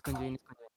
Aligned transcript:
Es 0.00 0.02
con 0.02 0.14
Jane, 0.14 0.32
es 0.32 0.40
con 0.46 0.56
Jane. 0.56 0.70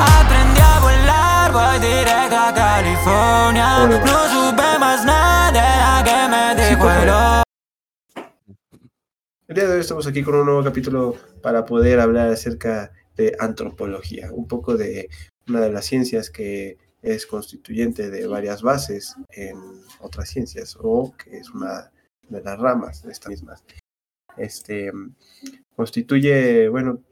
Aprendí 0.00 0.60
a 0.60 0.80
volar, 0.80 1.52
voy 1.52 1.78
directo 1.78 2.36
a 2.36 2.52
California. 2.52 3.86
Bueno. 3.86 4.04
No 4.04 4.50
supe 4.50 4.78
más 4.80 5.04
nada 5.04 6.02
que 6.02 6.10
me 6.28 6.64
Sí, 6.64 6.70
dijo 6.70 6.82
por 6.82 6.90
el 6.90 7.08
favor. 7.08 7.44
El 9.46 9.54
día 9.54 9.64
de 9.68 9.74
hoy 9.74 9.80
estamos 9.80 10.08
aquí 10.08 10.24
con 10.24 10.34
un 10.34 10.46
nuevo 10.46 10.64
capítulo 10.64 11.14
para 11.40 11.64
poder 11.64 12.00
hablar 12.00 12.30
acerca 12.30 12.90
de 13.14 13.36
antropología, 13.38 14.32
un 14.32 14.48
poco 14.48 14.76
de 14.76 15.08
una 15.46 15.60
de 15.60 15.70
las 15.70 15.84
ciencias 15.84 16.30
que 16.30 16.78
es 17.00 17.26
constituyente 17.26 18.10
de 18.10 18.26
varias 18.26 18.60
bases 18.60 19.14
en 19.30 19.56
otras 20.00 20.30
ciencias 20.30 20.76
o 20.80 21.14
que 21.16 21.38
es 21.38 21.50
una 21.50 21.92
de 22.28 22.42
las 22.42 22.58
ramas 22.58 23.02
de 23.02 23.12
estas 23.12 23.30
mismas. 23.30 23.64
Este 24.36 24.92
constituye, 25.74 26.68
bueno, 26.68 27.02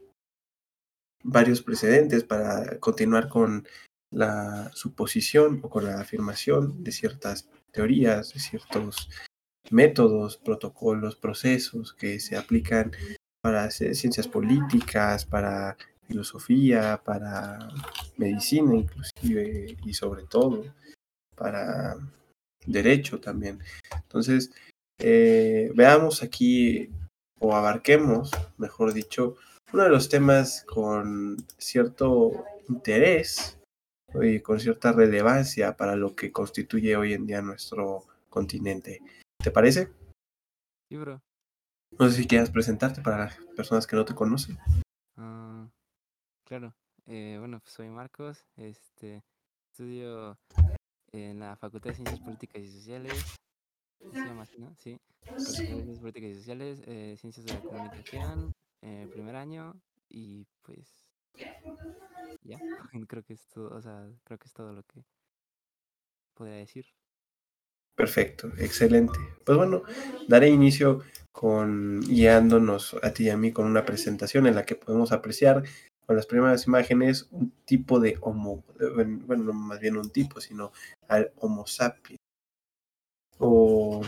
varios 1.23 1.61
precedentes 1.61 2.23
para 2.23 2.79
continuar 2.79 3.27
con 3.27 3.67
la 4.11 4.71
suposición 4.73 5.59
o 5.63 5.69
con 5.69 5.85
la 5.85 5.99
afirmación 5.99 6.83
de 6.83 6.91
ciertas 6.91 7.49
teorías, 7.71 8.33
de 8.33 8.39
ciertos 8.39 9.09
métodos, 9.69 10.37
protocolos, 10.37 11.15
procesos 11.15 11.93
que 11.93 12.19
se 12.19 12.37
aplican 12.37 12.91
para 13.41 13.69
ciencias 13.71 14.27
políticas, 14.27 15.25
para 15.25 15.77
filosofía, 16.07 17.01
para 17.03 17.59
medicina 18.15 18.75
inclusive 18.75 19.77
y 19.83 19.93
sobre 19.93 20.23
todo 20.23 20.63
para 21.35 21.97
derecho 22.65 23.19
también. 23.19 23.59
Entonces, 23.93 24.51
eh, 24.99 25.71
veamos 25.75 26.23
aquí 26.23 26.89
o 27.39 27.55
abarquemos, 27.55 28.31
mejor 28.57 28.93
dicho, 28.93 29.35
uno 29.73 29.83
de 29.83 29.89
los 29.89 30.09
temas 30.09 30.63
con 30.63 31.37
cierto 31.57 32.45
interés 32.69 33.59
y 34.21 34.39
con 34.39 34.59
cierta 34.59 34.91
relevancia 34.91 35.75
para 35.75 35.95
lo 35.95 36.15
que 36.15 36.31
constituye 36.31 36.95
hoy 36.95 37.13
en 37.13 37.27
día 37.27 37.41
nuestro 37.41 38.05
continente. 38.29 39.01
¿Te 39.43 39.51
parece? 39.51 39.89
Sí, 40.89 40.97
bro. 40.97 41.21
No 41.99 42.09
sé 42.09 42.17
si 42.17 42.27
quieras 42.27 42.49
presentarte 42.49 43.01
para 43.01 43.17
las 43.25 43.35
personas 43.55 43.85
que 43.85 43.95
no 43.95 44.05
te 44.05 44.15
conocen. 44.15 44.57
Ah, 45.17 45.67
claro. 46.45 46.73
Eh, 47.05 47.37
bueno, 47.39 47.59
pues 47.59 47.73
soy 47.73 47.89
Marcos. 47.89 48.45
Este, 48.55 49.23
estudio 49.71 50.37
en 51.11 51.39
la 51.39 51.55
Facultad 51.55 51.91
de 51.91 51.95
Ciencias 51.95 52.19
Políticas 52.19 52.61
y 52.61 52.71
Sociales. 52.71 53.35
¿Sí 53.99 54.09
Se 54.11 54.25
llama 54.25 54.43
así, 54.43 54.57
¿no? 54.57 54.73
Sí. 54.77 54.99
Ciencias 55.37 55.99
Políticas 55.99 56.29
y 56.29 56.35
Sociales, 56.35 56.81
eh, 56.85 57.15
Ciencias 57.19 57.45
de 57.45 57.53
la 57.53 57.61
Comunicación, 57.61 58.53
eh, 58.81 59.07
primer 59.11 59.35
año 59.35 59.79
y 60.09 60.45
pues 60.61 61.07
ya. 62.43 62.59
Creo 63.07 63.23
que 63.23 63.33
es 63.33 63.47
todo, 63.47 63.75
o 63.75 63.81
sea, 63.81 64.07
creo 64.23 64.37
que 64.37 64.47
es 64.47 64.53
todo 64.53 64.73
lo 64.73 64.83
que 64.83 65.03
podría 66.33 66.57
decir. 66.57 66.85
Perfecto, 67.95 68.51
excelente. 68.57 69.17
Pues 69.43 69.57
bueno, 69.57 69.81
daré 70.27 70.49
inicio 70.49 71.01
con 71.31 72.01
guiándonos 72.01 72.95
a 73.01 73.11
ti 73.11 73.25
y 73.25 73.29
a 73.29 73.37
mí 73.37 73.51
con 73.51 73.65
una 73.65 73.85
presentación 73.85 74.45
en 74.45 74.55
la 74.55 74.65
que 74.65 74.75
podemos 74.75 75.11
apreciar 75.11 75.63
con 76.05 76.15
las 76.15 76.25
primeras 76.25 76.67
imágenes 76.67 77.27
un 77.31 77.51
tipo 77.65 77.99
de 77.99 78.17
homo, 78.21 78.63
eh, 78.79 78.85
bueno, 79.25 79.45
no 79.45 79.53
más 79.53 79.79
bien 79.79 79.97
un 79.97 80.09
tipo, 80.09 80.39
sino 80.39 80.71
al 81.07 81.31
Homo 81.37 81.67
sapiens. 81.67 82.26
O 83.39 84.01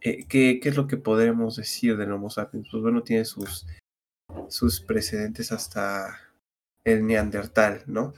eh, 0.00 0.26
¿qué, 0.26 0.60
¿qué, 0.60 0.68
es 0.70 0.76
lo 0.76 0.86
que 0.86 0.96
podremos 0.96 1.56
decir 1.56 1.96
del 1.96 2.12
Homo 2.12 2.30
sapiens? 2.30 2.68
Pues 2.70 2.82
bueno, 2.82 3.02
tiene 3.02 3.24
sus, 3.24 3.66
sus 4.48 4.80
precedentes 4.80 5.52
hasta 5.52 6.18
el 6.84 7.06
Neandertal, 7.06 7.84
¿no? 7.86 8.14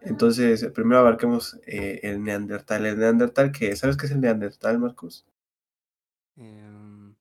Entonces, 0.00 0.64
primero 0.74 1.00
abarquemos 1.00 1.60
eh, 1.66 2.00
el 2.02 2.22
Neandertal. 2.22 2.86
El 2.86 2.98
Neandertal, 2.98 3.52
¿qué? 3.52 3.74
¿Sabes 3.76 3.96
qué 3.96 4.06
es 4.06 4.12
el 4.12 4.20
Neandertal, 4.20 4.78
Marcos? 4.78 5.26
Eh, 6.36 7.14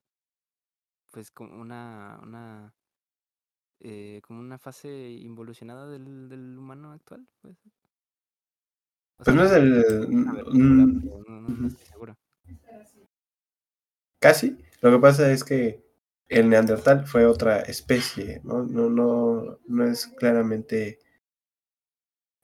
pues 1.12 1.32
como 1.32 1.60
una, 1.60 2.20
una 2.24 2.74
eh, 3.80 4.22
como 4.24 4.40
una 4.40 4.58
fase 4.60 5.10
involucionada 5.10 5.88
del, 5.88 6.30
del 6.30 6.58
humano 6.58 6.92
actual, 6.92 7.28
pues. 7.42 7.58
O 9.22 9.24
Pues 9.24 9.36
no 9.36 9.44
es 9.46 9.52
el. 9.52 10.08
mm, 10.10 11.06
no, 11.28 11.42
no- 11.42 11.68
estoy 11.68 11.86
seguro. 11.86 12.18
Casi. 14.20 14.58
Lo 14.82 14.92
que 14.92 15.00
pasa 15.00 15.32
es 15.32 15.44
que 15.44 15.84
el 16.28 16.50
Neandertal 16.50 17.06
fue 17.06 17.26
otra 17.26 17.60
especie, 17.62 18.42
¿no? 18.44 18.64
No, 18.64 18.90
no, 18.90 19.60
no 19.68 19.86
es 19.86 20.08
claramente 20.08 21.00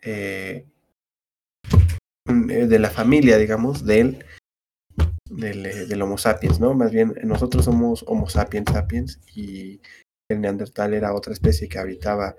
eh, 0.01 0.65
eh, 2.49 2.67
de 2.67 2.79
la 2.79 2.89
familia, 2.89 3.37
digamos, 3.37 3.85
del, 3.85 4.23
del, 5.29 5.65
eh, 5.65 5.85
del 5.85 6.01
Homo 6.01 6.17
sapiens, 6.17 6.59
¿no? 6.59 6.73
Más 6.73 6.91
bien, 6.91 7.13
nosotros 7.23 7.65
somos 7.65 8.03
Homo 8.07 8.29
sapiens 8.29 8.71
sapiens 8.71 9.19
y 9.35 9.81
el 10.29 10.41
Neandertal 10.41 10.93
era 10.93 11.13
otra 11.13 11.33
especie 11.33 11.69
que 11.69 11.79
habitaba 11.79 12.35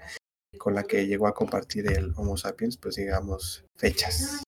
con 0.58 0.74
la 0.74 0.84
que 0.84 1.06
llegó 1.06 1.26
a 1.26 1.34
compartir 1.34 1.91
el 1.91 2.12
Homo 2.16 2.36
sapiens, 2.36 2.76
pues 2.76 2.96
digamos, 2.96 3.64
fechas. 3.76 4.42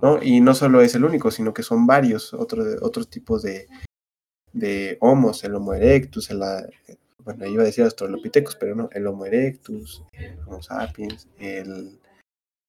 ¿no? 0.00 0.22
Y 0.22 0.40
no 0.40 0.54
solo 0.54 0.80
es 0.80 0.94
el 0.94 1.04
único, 1.04 1.30
sino 1.30 1.52
que 1.54 1.62
son 1.62 1.86
varios 1.86 2.32
otros 2.34 2.76
otros 2.82 3.08
tipos 3.08 3.42
de, 3.42 3.66
de 4.52 4.96
homos, 5.00 5.42
el 5.44 5.54
Homo 5.54 5.74
erectus, 5.74 6.30
el, 6.30 6.42
a- 6.42 6.68
bueno, 7.24 7.46
iba 7.46 7.62
a 7.62 7.66
decir 7.66 7.84
Australopithecus, 7.84 8.56
pero 8.56 8.74
no, 8.76 8.88
el 8.92 9.06
Homo 9.06 9.26
erectus, 9.26 10.04
el 10.12 10.38
Homo 10.46 10.62
sapiens, 10.62 11.28
el, 11.38 11.98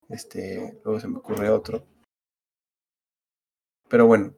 este, 0.09 0.79
luego 0.83 0.99
se 0.99 1.07
me 1.07 1.17
ocurre 1.17 1.49
otro. 1.49 1.85
Pero 3.89 4.05
bueno, 4.07 4.33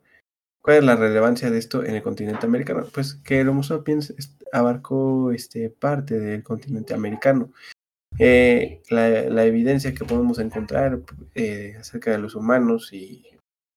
¿cuál 0.61 0.77
es 0.77 0.83
la 0.83 0.95
relevancia 0.95 1.49
de 1.49 1.57
esto 1.57 1.83
en 1.83 1.95
el 1.95 2.03
continente 2.03 2.45
americano? 2.45 2.85
Pues 2.93 3.15
que 3.15 3.41
el 3.41 3.49
Homo 3.49 3.63
sapiens 3.63 4.13
abarcó 4.51 5.31
este, 5.31 5.69
parte 5.69 6.19
del 6.19 6.43
continente 6.43 6.93
americano. 6.93 7.51
Eh, 8.17 8.81
la, 8.89 9.09
la 9.09 9.45
evidencia 9.45 9.93
que 9.93 10.05
podemos 10.05 10.39
encontrar 10.39 11.01
eh, 11.35 11.75
acerca 11.79 12.11
de 12.11 12.17
los 12.17 12.35
humanos 12.35 12.91
y 12.91 13.25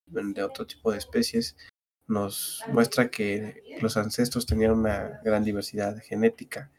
de 0.06 0.42
otro 0.42 0.66
tipo 0.66 0.92
de 0.92 0.98
especies 0.98 1.56
nos 2.06 2.62
muestra 2.68 3.10
que 3.10 3.62
los 3.80 3.96
ancestros 3.96 4.46
tenían 4.46 4.72
una 4.72 5.20
gran 5.24 5.44
diversidad 5.44 5.96
genética 6.02 6.70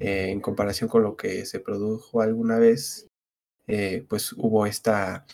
eh, 0.00 0.30
en 0.30 0.40
comparación 0.40 0.88
con 0.88 1.02
lo 1.02 1.16
que 1.16 1.44
se 1.44 1.60
produjo 1.60 2.22
alguna 2.22 2.58
vez, 2.58 3.06
eh, 3.66 4.04
pues 4.08 4.32
hubo 4.32 4.66
esta, 4.66 5.26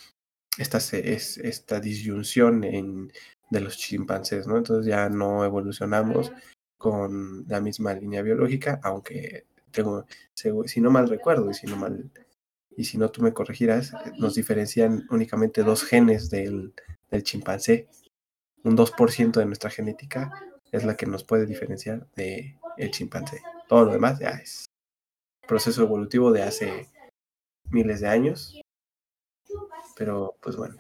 esta, 0.59 0.79
esta 0.79 1.81
disyunción 1.81 2.65
en, 2.65 3.13
de 3.51 3.61
los 3.61 3.77
chimpancés, 3.77 4.47
¿no? 4.47 4.57
Entonces 4.57 4.87
ya 4.87 5.09
no 5.09 5.45
evolucionamos 5.45 6.33
con 6.79 7.45
la 7.49 7.61
misma 7.61 7.95
línea 7.95 8.23
biológica, 8.23 8.81
aunque 8.83 9.47
tengo, 9.71 10.07
si 10.35 10.81
no 10.81 10.91
mal 10.91 11.09
recuerdo 11.09 11.51
y 11.51 11.55
si 11.55 11.67
no 11.67 11.77
mal 11.77 12.11
y 12.77 12.85
si 12.85 12.99
no 12.99 13.11
tú 13.11 13.23
me 13.23 13.33
corregirás, 13.33 13.93
nos 14.19 14.35
diferencian 14.35 15.07
únicamente 15.11 15.63
dos 15.63 15.83
genes 15.83 16.29
del, 16.29 16.75
del 17.11 17.23
chimpancé. 17.23 17.89
Un 18.65 18.77
2% 18.77 19.33
de 19.33 19.47
nuestra 19.47 19.71
genética 19.71 20.31
es 20.73 20.85
la 20.85 20.97
que 20.97 21.07
nos 21.07 21.25
puede 21.25 21.47
diferenciar 21.47 22.07
de 22.17 22.59
el 22.77 22.91
chimpancé. 22.91 23.41
Todo 23.69 23.87
lo 23.87 23.93
demás 23.93 24.19
ya 24.19 24.31
es 24.31 24.67
proceso 25.47 25.83
evolutivo 25.83 26.33
de 26.33 26.43
hace 26.43 26.89
miles 27.71 28.01
de 28.01 28.09
años. 28.09 28.61
Pero 29.97 30.37
pues 30.41 30.57
bueno. 30.57 30.77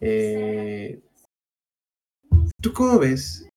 Eh, 0.00 1.00
¿Tú 2.66 2.72
cómo 2.72 2.98
ves? 2.98 3.48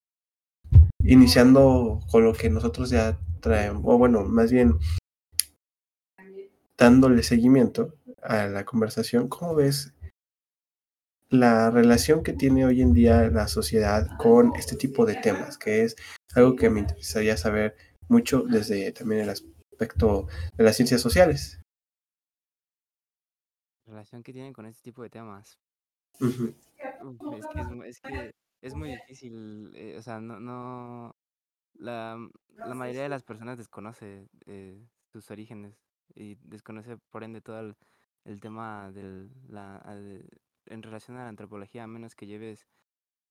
Iniciando 1.03 1.99
con 2.11 2.23
lo 2.25 2.31
que 2.31 2.47
nosotros 2.47 2.91
ya 2.91 3.19
traemos, 3.41 3.81
o 3.83 3.97
bueno, 3.97 4.23
más 4.23 4.51
bien 4.51 4.77
dándole 6.77 7.23
seguimiento 7.23 7.95
a 8.21 8.45
la 8.45 8.65
conversación, 8.65 9.27
¿cómo 9.27 9.55
ves 9.55 9.95
la 11.31 11.71
relación 11.71 12.21
que 12.21 12.33
tiene 12.33 12.65
hoy 12.67 12.83
en 12.83 12.93
día 12.93 13.31
la 13.31 13.47
sociedad 13.47 14.15
con 14.19 14.55
este 14.55 14.75
tipo 14.75 15.07
de 15.07 15.15
temas? 15.15 15.57
Que 15.57 15.85
es 15.85 15.95
algo 16.35 16.55
que 16.55 16.69
me 16.69 16.81
interesaría 16.81 17.35
saber 17.35 17.75
mucho 18.09 18.43
desde 18.43 18.91
también 18.91 19.21
el 19.21 19.29
aspecto 19.31 20.27
de 20.55 20.63
las 20.63 20.75
ciencias 20.75 21.01
sociales. 21.01 21.59
Relación 23.87 24.21
que 24.21 24.33
tienen 24.33 24.53
con 24.53 24.67
este 24.67 24.83
tipo 24.83 25.01
de 25.01 25.09
temas. 25.09 25.57
Uf, 26.19 26.41
es 27.39 27.47
que 27.47 27.59
es, 27.59 27.67
mu- 27.71 27.83
es 27.83 27.99
que 28.01 28.31
es 28.61 28.75
muy 28.75 28.89
difícil, 28.89 29.71
eh, 29.75 29.95
o 29.97 30.01
sea, 30.01 30.19
no, 30.19 30.39
no, 30.39 31.15
la, 31.73 32.17
la 32.49 32.75
mayoría 32.75 33.03
de 33.03 33.09
las 33.09 33.23
personas 33.23 33.57
desconoce 33.57 34.27
eh, 34.45 34.87
sus 35.11 35.29
orígenes 35.31 35.75
y 36.15 36.35
desconoce 36.35 36.97
por 36.97 37.23
ende 37.23 37.41
todo 37.41 37.59
el, 37.59 37.75
el 38.25 38.39
tema 38.41 38.91
del, 38.91 39.29
la, 39.47 39.81
a 39.83 39.95
de- 39.95 40.25
en 40.65 40.83
relación 40.83 41.17
a 41.17 41.23
la 41.23 41.29
antropología, 41.29 41.83
a 41.83 41.87
menos 41.87 42.15
que 42.15 42.27
lleves 42.27 42.67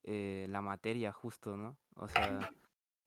eh, 0.04 0.46
la 0.48 0.62
materia 0.62 1.12
justo, 1.12 1.56
¿no? 1.56 1.76
O 1.96 2.08
sea, 2.08 2.48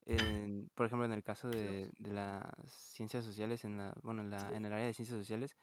en- 0.05 0.69
por 0.75 0.85
ejemplo, 0.85 1.05
en 1.05 1.13
el 1.13 1.23
caso 1.23 1.49
de, 1.49 1.89
de 1.99 2.13
las 2.13 2.43
ciencias 2.67 3.25
sociales, 3.25 3.65
en 3.65 3.77
la, 3.77 3.93
bueno, 4.03 4.21
en, 4.21 4.29
la, 4.29 4.55
en 4.55 4.65
el 4.65 4.73
área 4.73 4.85
de 4.85 4.93
ciencias 4.93 5.17
sociales, 5.19 5.55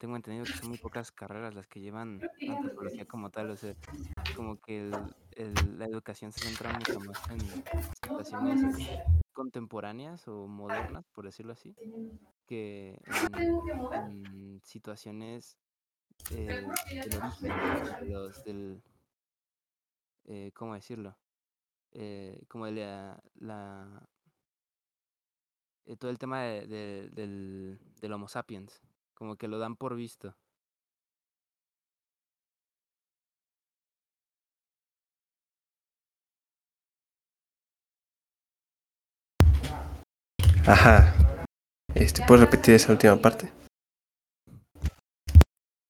tengo 0.00 0.16
entendido 0.16 0.44
que 0.46 0.56
son 0.58 0.70
muy 0.70 0.78
pocas 0.82 1.12
carreras 1.12 1.54
las 1.54 1.66
que 1.68 1.80
llevan 1.80 2.20
antropología 2.48 3.04
como 3.04 3.30
tal, 3.30 3.50
o 3.50 3.56
sea, 3.56 3.74
como 4.34 4.58
que 4.60 4.80
el- 4.88 5.14
el- 5.36 5.78
la 5.78 5.84
educación 5.84 6.32
se 6.32 6.40
centra 6.40 6.72
mucho 6.72 6.98
más 7.00 7.18
en 7.30 7.38
situaciones 8.02 8.60
contemporáneas 9.32 10.26
o 10.26 10.46
modernas, 10.48 11.06
por 11.14 11.26
decirlo 11.26 11.52
así, 11.52 11.76
que 12.46 12.98
en, 13.06 13.34
en 13.92 14.60
situaciones 14.64 15.56
eh, 16.32 16.46
del 17.04 17.16
origen, 17.20 17.48
¿no? 17.48 18.00
De 18.00 18.08
los, 18.10 18.44
del, 18.44 18.82
eh, 20.24 20.50
¿cómo 20.54 20.74
decirlo? 20.74 21.16
Eh, 21.92 22.42
como 22.48 22.66
de 22.66 22.72
la, 22.72 23.22
la- 23.36 24.08
eh, 25.86 25.96
todo 25.96 26.10
el 26.10 26.18
tema 26.18 26.42
de- 26.42 26.66
de- 26.66 27.08
del, 27.10 27.78
del 28.00 28.12
Homo 28.12 28.28
sapiens, 28.28 28.80
como 29.20 29.36
que 29.36 29.48
lo 29.48 29.58
dan 29.58 29.76
por 29.76 29.94
visto. 29.96 30.34
Ajá. 40.66 41.14
Este, 41.94 42.24
¿puedes 42.26 42.46
repetir 42.46 42.74
esa 42.74 42.92
última 42.92 43.20
parte? 43.20 43.52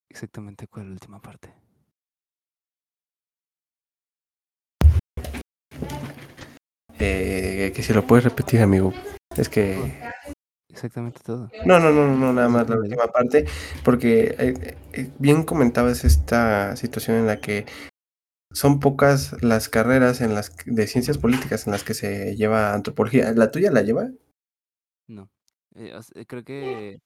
Exactamente, 0.09 0.67
¿cuál 0.67 0.87
es 0.87 0.89
la 0.89 0.95
última 0.95 1.23
parte? 1.23 1.55
Eh, 6.99 7.73
que 7.73 7.83
si 7.85 7.95
lo 7.95 8.05
puedes 8.05 8.25
repetir, 8.25 8.61
amigo. 8.61 8.93
Es 9.37 9.49
que 9.49 10.03
Exactamente 10.81 11.21
todo. 11.23 11.51
No, 11.67 11.79
no, 11.79 11.91
no, 11.93 12.07
no, 12.07 12.17
no, 12.17 12.33
nada 12.33 12.49
más 12.49 12.67
la 12.67 12.77
última 12.79 13.07
parte, 13.09 13.45
porque 13.85 14.35
eh, 14.39 14.79
eh, 14.95 15.13
bien 15.19 15.43
comentabas 15.43 16.05
esta 16.07 16.75
situación 16.75 17.19
en 17.19 17.27
la 17.27 17.39
que 17.39 17.67
son 18.51 18.81
pocas 18.81 19.37
las 19.43 19.69
carreras 19.69 20.23
en 20.23 20.35
las 20.35 20.49
que- 20.49 20.71
de 20.71 20.87
ciencias 20.87 21.19
políticas 21.19 21.67
en 21.67 21.73
las 21.73 21.85
que 21.85 21.93
se 21.93 22.35
lleva 22.35 22.73
antropología. 22.73 23.31
¿La 23.35 23.51
tuya 23.51 23.71
la 23.71 23.83
lleva? 23.83 24.09
No. 25.07 25.29
Eh, 25.75 25.93
creo 26.27 26.45
que 26.45 27.03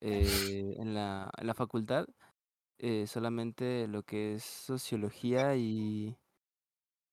eh, 0.00 0.74
en 0.76 0.94
la, 0.94 1.30
en 1.38 1.46
la 1.46 1.54
facultad 1.54 2.06
eh, 2.78 3.06
solamente 3.06 3.86
lo 3.86 4.02
que 4.02 4.34
es 4.34 4.42
sociología 4.42 5.54
y 5.54 6.16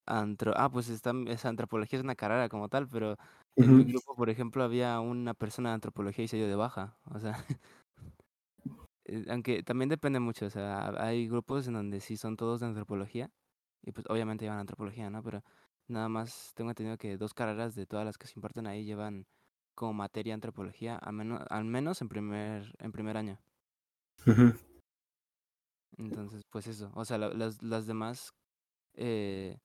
antro... 0.08 0.52
Ah, 0.58 0.72
pues 0.72 0.90
está, 0.90 1.14
esa 1.28 1.50
antropología 1.50 2.00
es 2.00 2.04
una 2.04 2.16
carrera 2.16 2.50
como 2.50 2.70
tal, 2.70 2.88
pero 2.88 3.18
en 3.62 3.76
mi 3.76 3.86
grupo, 3.86 4.16
por 4.16 4.30
ejemplo, 4.30 4.64
había 4.64 5.00
una 5.00 5.34
persona 5.34 5.70
de 5.70 5.76
antropología 5.76 6.26
y 6.26 6.28
se 6.28 6.38
dio 6.38 6.48
de 6.48 6.56
baja. 6.56 6.98
O 7.06 7.20
sea, 7.20 7.44
eh, 9.06 9.26
aunque 9.30 9.64
también 9.64 9.90
depende 9.90 10.20
mucho, 10.20 10.46
o 10.48 10.50
sea, 10.50 10.90
hay 11.04 11.28
grupos 11.28 11.68
en 11.68 11.74
donde 11.74 12.00
sí 12.00 12.18
son 12.18 12.38
todos 12.38 12.60
de 12.62 12.68
antropología 12.68 13.32
y 13.84 13.92
pues 13.92 14.06
obviamente 14.10 14.46
llevan 14.46 14.60
antropología, 14.60 15.10
¿no? 15.10 15.24
Pero 15.24 15.44
nada 15.88 16.10
más 16.10 16.54
tengo 16.56 16.72
entendido 16.72 16.98
que 16.98 17.18
dos 17.18 17.34
carreras 17.34 17.76
de 17.76 17.86
todas 17.88 18.06
las 18.06 18.18
que 18.18 18.28
se 18.28 18.34
imparten 18.38 18.68
ahí 18.68 18.86
llevan 18.86 19.28
como 19.76 19.94
materia 19.94 20.34
antropología, 20.34 20.96
al 20.98 21.14
menos, 21.14 21.42
al 21.50 21.66
menos 21.66 22.02
en 22.02 22.10
primer, 22.10 22.74
en 22.80 22.92
primer 22.92 23.18
año. 23.18 23.40
Entonces, 25.98 26.44
pues 26.50 26.68
eso, 26.68 26.92
o 26.96 27.06
sea, 27.06 27.18
la- 27.18 27.30
las, 27.34 27.62
las 27.64 27.88
demás 27.88 28.34
eh, 28.96 29.60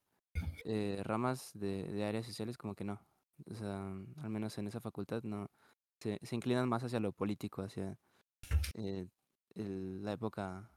eh, 0.64 1.00
ramas 1.04 1.52
de, 1.54 1.84
de 1.84 2.04
áreas 2.04 2.26
sociales 2.26 2.58
como 2.58 2.74
que 2.76 2.84
no. 2.84 3.00
O 3.50 3.54
sea, 3.54 3.78
al 4.22 4.30
menos 4.30 4.56
en 4.58 4.66
esa 4.66 4.80
facultad 4.80 5.22
no. 5.22 5.50
Se, 6.00 6.18
se 6.22 6.34
inclinan 6.34 6.68
más 6.68 6.82
hacia 6.82 6.98
lo 7.00 7.12
político, 7.12 7.62
hacia 7.62 7.98
eh, 8.74 9.06
el- 9.54 10.02
la 10.02 10.12
época 10.12 10.70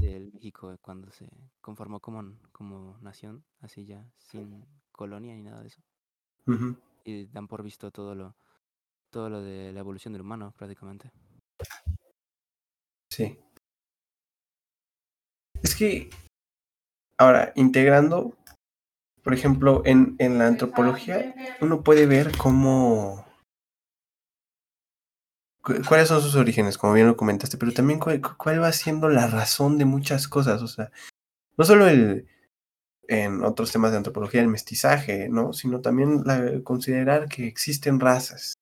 del 0.00 0.32
México 0.32 0.76
cuando 0.80 1.10
se 1.12 1.28
conformó 1.60 2.00
como, 2.00 2.38
como 2.52 2.98
nación, 3.00 3.44
así 3.60 3.84
ya, 3.84 4.04
sin 4.18 4.64
colonia 4.92 5.34
ni 5.34 5.42
nada 5.42 5.62
de 5.62 5.68
eso. 5.68 5.82
Y 7.04 7.26
dan 7.26 7.46
por 7.46 7.62
visto 7.62 7.90
todo 7.90 8.14
lo, 8.14 8.36
todo 9.10 9.30
lo 9.30 9.42
de 9.42 9.72
la 9.72 9.80
evolución 9.80 10.12
del 10.12 10.22
humano, 10.22 10.52
prácticamente. 10.56 11.10
Sí. 13.10 13.38
Es 15.62 15.74
que, 15.76 16.10
ahora, 17.18 17.52
integrando, 17.56 18.36
por 19.28 19.34
ejemplo, 19.34 19.82
en, 19.84 20.16
en 20.20 20.38
la 20.38 20.46
antropología, 20.46 21.26
uno 21.60 21.82
puede 21.82 22.06
ver 22.06 22.32
cómo... 22.38 23.26
cu- 25.62 25.82
cuáles 25.86 26.08
son 26.08 26.22
sus 26.22 26.34
orígenes, 26.36 26.78
como 26.78 26.92
bien 26.94 27.06
lo 27.06 27.16
comentaste, 27.16 27.58
pero 27.58 27.72
también 27.72 27.98
cuál, 28.00 28.20
cuál 28.36 28.62
va 28.62 28.72
siendo 28.72 29.08
la 29.08 29.26
razón 29.26 29.78
de 29.78 29.84
muchas 29.84 30.28
cosas, 30.28 30.62
o 30.62 30.68
sea, 30.68 30.90
no 31.58 31.64
solo 31.64 31.88
el, 31.88 32.28
en 33.08 33.44
otros 33.44 33.72
temas 33.72 33.92
de 33.92 33.98
antropología, 33.98 34.42
el 34.42 34.48
mestizaje, 34.48 35.28
¿no? 35.30 35.52
Sino 35.54 35.80
también 35.82 36.24
considerar 36.64 37.28
que 37.28 37.46
existen 37.48 38.00
razas, 38.00 38.54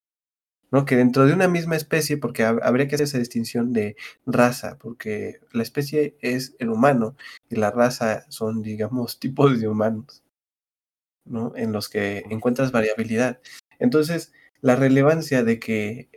¿no? 0.72 0.84
Que 0.86 0.96
dentro 0.96 1.26
de 1.26 1.34
una 1.34 1.48
misma 1.48 1.76
especie, 1.76 2.18
porque 2.18 2.44
hab- 2.46 2.60
habría 2.62 2.88
que 2.88 2.96
hacer 2.96 3.06
esa 3.06 3.18
distinción 3.18 3.72
de 3.72 3.96
raza, 4.26 4.78
porque 4.78 5.40
la 5.52 5.62
especie 5.64 6.16
es 6.22 6.56
el 6.60 6.70
humano 6.70 7.16
y 7.50 7.56
la 7.56 7.70
raza 7.72 8.26
son, 8.30 8.62
digamos, 8.62 9.20
tipos 9.20 9.60
de 9.60 9.68
humanos, 9.68 10.24
¿no? 11.26 11.52
En 11.56 11.73
los 11.73 11.88
que 11.88 12.25
encuentras 12.31 12.73
variabilidad. 12.73 13.40
Entonces, 13.78 14.32
la 14.61 14.76
relevancia 14.76 15.43
de 15.44 15.58
que 15.58 16.11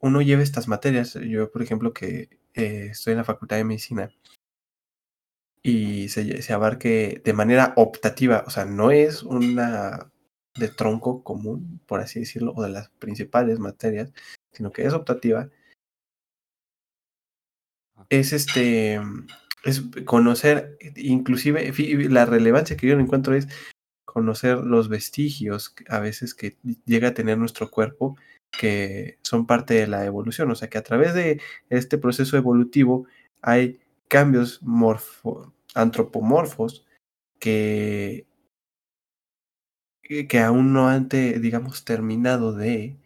uno 0.00 0.22
lleve 0.22 0.42
estas 0.42 0.68
materias, 0.68 1.14
yo, 1.14 1.50
por 1.50 1.62
ejemplo, 1.62 1.92
que 1.92 2.28
eh, 2.54 2.88
estoy 2.90 3.12
en 3.12 3.18
la 3.18 3.24
Facultad 3.24 3.56
de 3.56 3.64
Medicina, 3.64 4.10
y 5.62 6.08
se, 6.10 6.42
se 6.42 6.52
abarque 6.52 7.20
de 7.24 7.32
manera 7.32 7.72
optativa, 7.76 8.44
o 8.46 8.50
sea, 8.50 8.64
no 8.64 8.92
es 8.92 9.24
una 9.24 10.12
de 10.56 10.68
tronco 10.68 11.24
común, 11.24 11.80
por 11.86 12.00
así 12.00 12.20
decirlo, 12.20 12.52
o 12.54 12.62
de 12.62 12.70
las 12.70 12.88
principales 13.00 13.58
materias, 13.58 14.12
sino 14.52 14.70
que 14.72 14.84
es 14.84 14.92
optativa, 14.92 15.50
es 18.08 18.32
este, 18.32 19.00
es 19.64 19.82
conocer, 20.04 20.78
inclusive, 20.96 21.72
la 22.08 22.24
relevancia 22.26 22.76
que 22.76 22.86
yo 22.86 22.98
encuentro 22.98 23.34
es 23.34 23.48
conocer 24.06 24.58
los 24.58 24.88
vestigios 24.88 25.74
a 25.90 26.00
veces 26.00 26.34
que 26.34 26.56
llega 26.86 27.08
a 27.08 27.14
tener 27.14 27.36
nuestro 27.36 27.70
cuerpo 27.70 28.16
que 28.50 29.18
son 29.22 29.46
parte 29.46 29.74
de 29.74 29.86
la 29.86 30.06
evolución, 30.06 30.50
o 30.50 30.54
sea 30.54 30.70
que 30.70 30.78
a 30.78 30.82
través 30.82 31.12
de 31.12 31.40
este 31.68 31.98
proceso 31.98 32.38
evolutivo 32.38 33.06
hay 33.42 33.78
cambios 34.08 34.62
morfo, 34.62 35.52
antropomorfos 35.74 36.86
que, 37.38 38.26
que 40.02 40.38
aún 40.40 40.72
no 40.72 40.88
han, 40.88 41.08
digamos, 41.08 41.84
terminado 41.84 42.54
de 42.54 42.96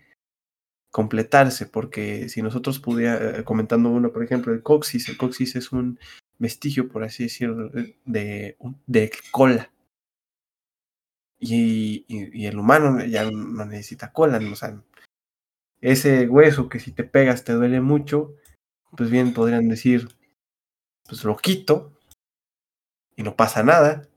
completarse, 0.90 1.66
porque 1.66 2.28
si 2.28 2.42
nosotros 2.42 2.78
pudiera, 2.78 3.44
comentando 3.44 3.90
uno, 3.90 4.12
por 4.12 4.22
ejemplo, 4.22 4.52
el 4.52 4.62
coxis, 4.62 5.08
el 5.08 5.16
coxis 5.16 5.56
es 5.56 5.72
un 5.72 5.98
vestigio, 6.38 6.88
por 6.88 7.04
así 7.04 7.24
decirlo, 7.24 7.70
de, 8.04 8.56
de 8.86 9.12
cola. 9.30 9.70
Y, 11.40 12.04
el 12.46 12.58
humano 12.58 13.04
ya 13.04 13.30
no 13.30 13.64
necesita 13.64 14.12
cola, 14.12 14.38
¿no? 14.38 14.52
o 14.52 14.56
sea, 14.56 14.82
ese 15.80 16.28
hueso 16.28 16.68
que 16.68 16.78
si 16.78 16.92
te 16.92 17.04
pegas 17.04 17.44
te 17.44 17.54
duele 17.54 17.80
mucho, 17.80 18.36
pues 18.96 19.10
bien 19.10 19.32
podrían 19.32 19.68
decir, 19.68 20.08
pues 21.08 21.24
lo 21.24 21.36
quito 21.36 21.92
y 23.16 23.22
no 23.22 23.36
pasa 23.36 23.62
nada, 23.62 24.08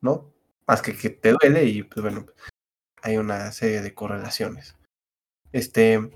¿no? 0.00 0.32
Más 0.66 0.82
que 0.82 0.96
que 0.96 1.10
te 1.10 1.32
duele 1.32 1.64
y 1.64 1.82
pues 1.82 2.02
bueno, 2.02 2.26
hay 3.02 3.16
una 3.16 3.52
serie 3.52 3.82
de 3.82 3.94
correlaciones. 3.94 4.76
Este. 5.52 6.10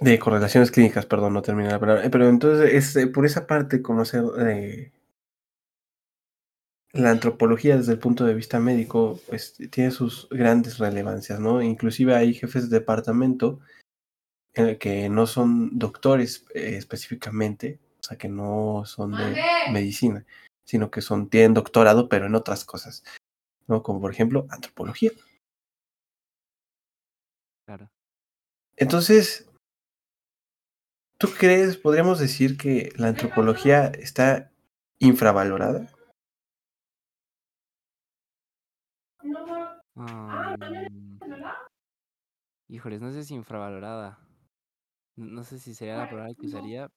De 0.00 0.18
correlaciones 0.18 0.70
clínicas, 0.70 1.06
perdón, 1.06 1.32
no 1.32 1.42
terminé 1.42 1.70
la 1.70 1.80
palabra. 1.80 2.08
Pero 2.10 2.28
entonces, 2.28 2.72
es, 2.74 2.96
eh, 2.96 3.06
por 3.06 3.24
esa 3.24 3.46
parte, 3.46 3.80
conocer 3.80 4.24
eh, 4.46 4.92
la 6.96 7.10
antropología 7.10 7.76
desde 7.76 7.92
el 7.92 7.98
punto 7.98 8.24
de 8.24 8.34
vista 8.34 8.58
médico, 8.58 9.20
pues 9.28 9.54
tiene 9.70 9.90
sus 9.90 10.28
grandes 10.30 10.78
relevancias, 10.78 11.40
¿no? 11.40 11.62
Inclusive 11.62 12.14
hay 12.14 12.34
jefes 12.34 12.68
de 12.68 12.78
departamento 12.78 13.60
eh, 14.54 14.78
que 14.78 15.08
no 15.08 15.26
son 15.26 15.78
doctores 15.78 16.46
eh, 16.54 16.76
específicamente, 16.76 17.78
o 18.00 18.02
sea, 18.02 18.16
que 18.16 18.28
no 18.28 18.84
son 18.86 19.12
de 19.12 19.36
medicina, 19.72 20.24
sino 20.64 20.90
que 20.90 21.00
son, 21.00 21.28
tienen 21.28 21.54
doctorado, 21.54 22.08
pero 22.08 22.26
en 22.26 22.34
otras 22.34 22.64
cosas, 22.64 23.04
¿no? 23.66 23.82
Como 23.82 24.00
por 24.00 24.12
ejemplo, 24.12 24.46
antropología. 24.50 25.10
Claro. 27.66 27.90
Entonces, 28.76 29.48
¿tú 31.18 31.28
crees, 31.38 31.76
podríamos 31.76 32.18
decir 32.18 32.56
que 32.56 32.92
la 32.96 33.08
antropología 33.08 33.86
está 33.86 34.52
infravalorada? 34.98 35.95
Um, 39.94 41.18
híjoles, 42.68 43.00
no 43.00 43.12
sé 43.12 43.24
si 43.24 43.34
infravalorada. 43.34 44.18
No, 45.16 45.26
no 45.26 45.44
sé 45.44 45.58
si 45.58 45.74
sería 45.74 45.96
la 45.96 46.08
palabra 46.08 46.34
que 46.34 46.46
usaría. 46.46 46.88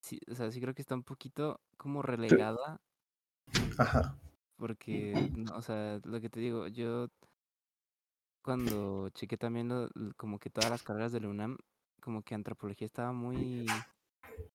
Sí, 0.00 0.20
o 0.30 0.34
sea, 0.34 0.50
sí 0.50 0.60
creo 0.60 0.74
que 0.74 0.82
está 0.82 0.94
un 0.94 1.02
poquito 1.02 1.60
como 1.76 2.02
relegada 2.02 2.80
Ajá. 3.78 4.18
porque, 4.56 5.30
no, 5.34 5.56
o 5.56 5.62
sea, 5.62 5.98
lo 6.04 6.20
que 6.20 6.28
te 6.30 6.40
digo, 6.40 6.68
yo 6.68 7.08
cuando 8.42 9.08
chequé 9.10 9.36
también 9.38 9.68
lo- 9.68 9.88
como 10.16 10.38
que 10.38 10.50
todas 10.50 10.70
las 10.70 10.82
carreras 10.82 11.12
de 11.12 11.20
la 11.20 11.28
UNAM, 11.28 11.56
como 12.02 12.22
que 12.22 12.34
antropología 12.34 12.86
estaba 12.86 13.12
muy, 13.12 13.66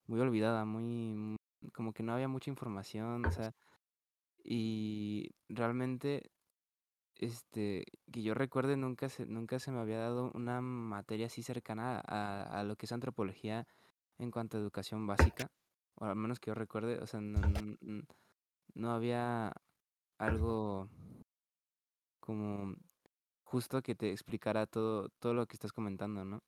muy 0.07 0.19
olvidada, 0.19 0.65
muy, 0.65 0.83
mu- 0.83 1.35
como 1.73 1.91
que 1.93 2.03
no 2.03 2.13
había 2.13 2.27
mucha 2.27 2.49
información, 2.51 3.25
o 3.25 3.31
sea, 3.31 3.51
y 4.43 5.31
realmente, 5.49 6.29
este, 7.19 7.85
que 8.11 8.23
yo 8.23 8.33
recuerde, 8.33 8.77
nunca 8.77 9.09
se, 9.09 9.25
nunca 9.25 9.59
se 9.59 9.71
me 9.71 9.79
había 9.79 9.99
dado 9.99 10.31
una 10.33 10.61
materia 10.61 11.27
así 11.27 11.43
cercana 11.43 12.01
a, 12.05 12.43
a 12.59 12.63
lo 12.63 12.75
que 12.75 12.85
es 12.85 12.91
antropología 12.91 13.67
en 14.17 14.31
cuanto 14.31 14.57
a 14.57 14.61
educación 14.61 15.05
básica, 15.05 15.51
o 15.95 16.05
al 16.05 16.15
menos 16.15 16.39
que 16.39 16.47
yo 16.49 16.55
recuerde, 16.55 16.99
o 16.99 17.07
sea, 17.07 17.21
no, 17.21 17.39
no, 17.81 18.03
no 18.73 18.91
había 18.91 19.53
algo 20.17 20.89
como 22.19 22.75
justo 23.43 23.81
que 23.81 23.95
te 23.95 24.11
explicara 24.11 24.67
todo, 24.67 25.09
todo 25.19 25.33
lo 25.33 25.47
que 25.47 25.55
estás 25.55 25.71
comentando, 25.73 26.23
¿no? 26.23 26.43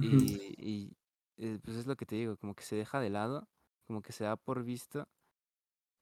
Y, 0.00 0.54
y 0.58 0.96
eh, 1.38 1.58
pues 1.64 1.76
es 1.76 1.86
lo 1.86 1.96
que 1.96 2.06
te 2.06 2.16
digo, 2.16 2.36
como 2.36 2.54
que 2.54 2.62
se 2.62 2.76
deja 2.76 3.00
de 3.00 3.10
lado, 3.10 3.48
como 3.86 4.02
que 4.02 4.12
se 4.12 4.24
da 4.24 4.36
por 4.36 4.62
visto, 4.62 5.08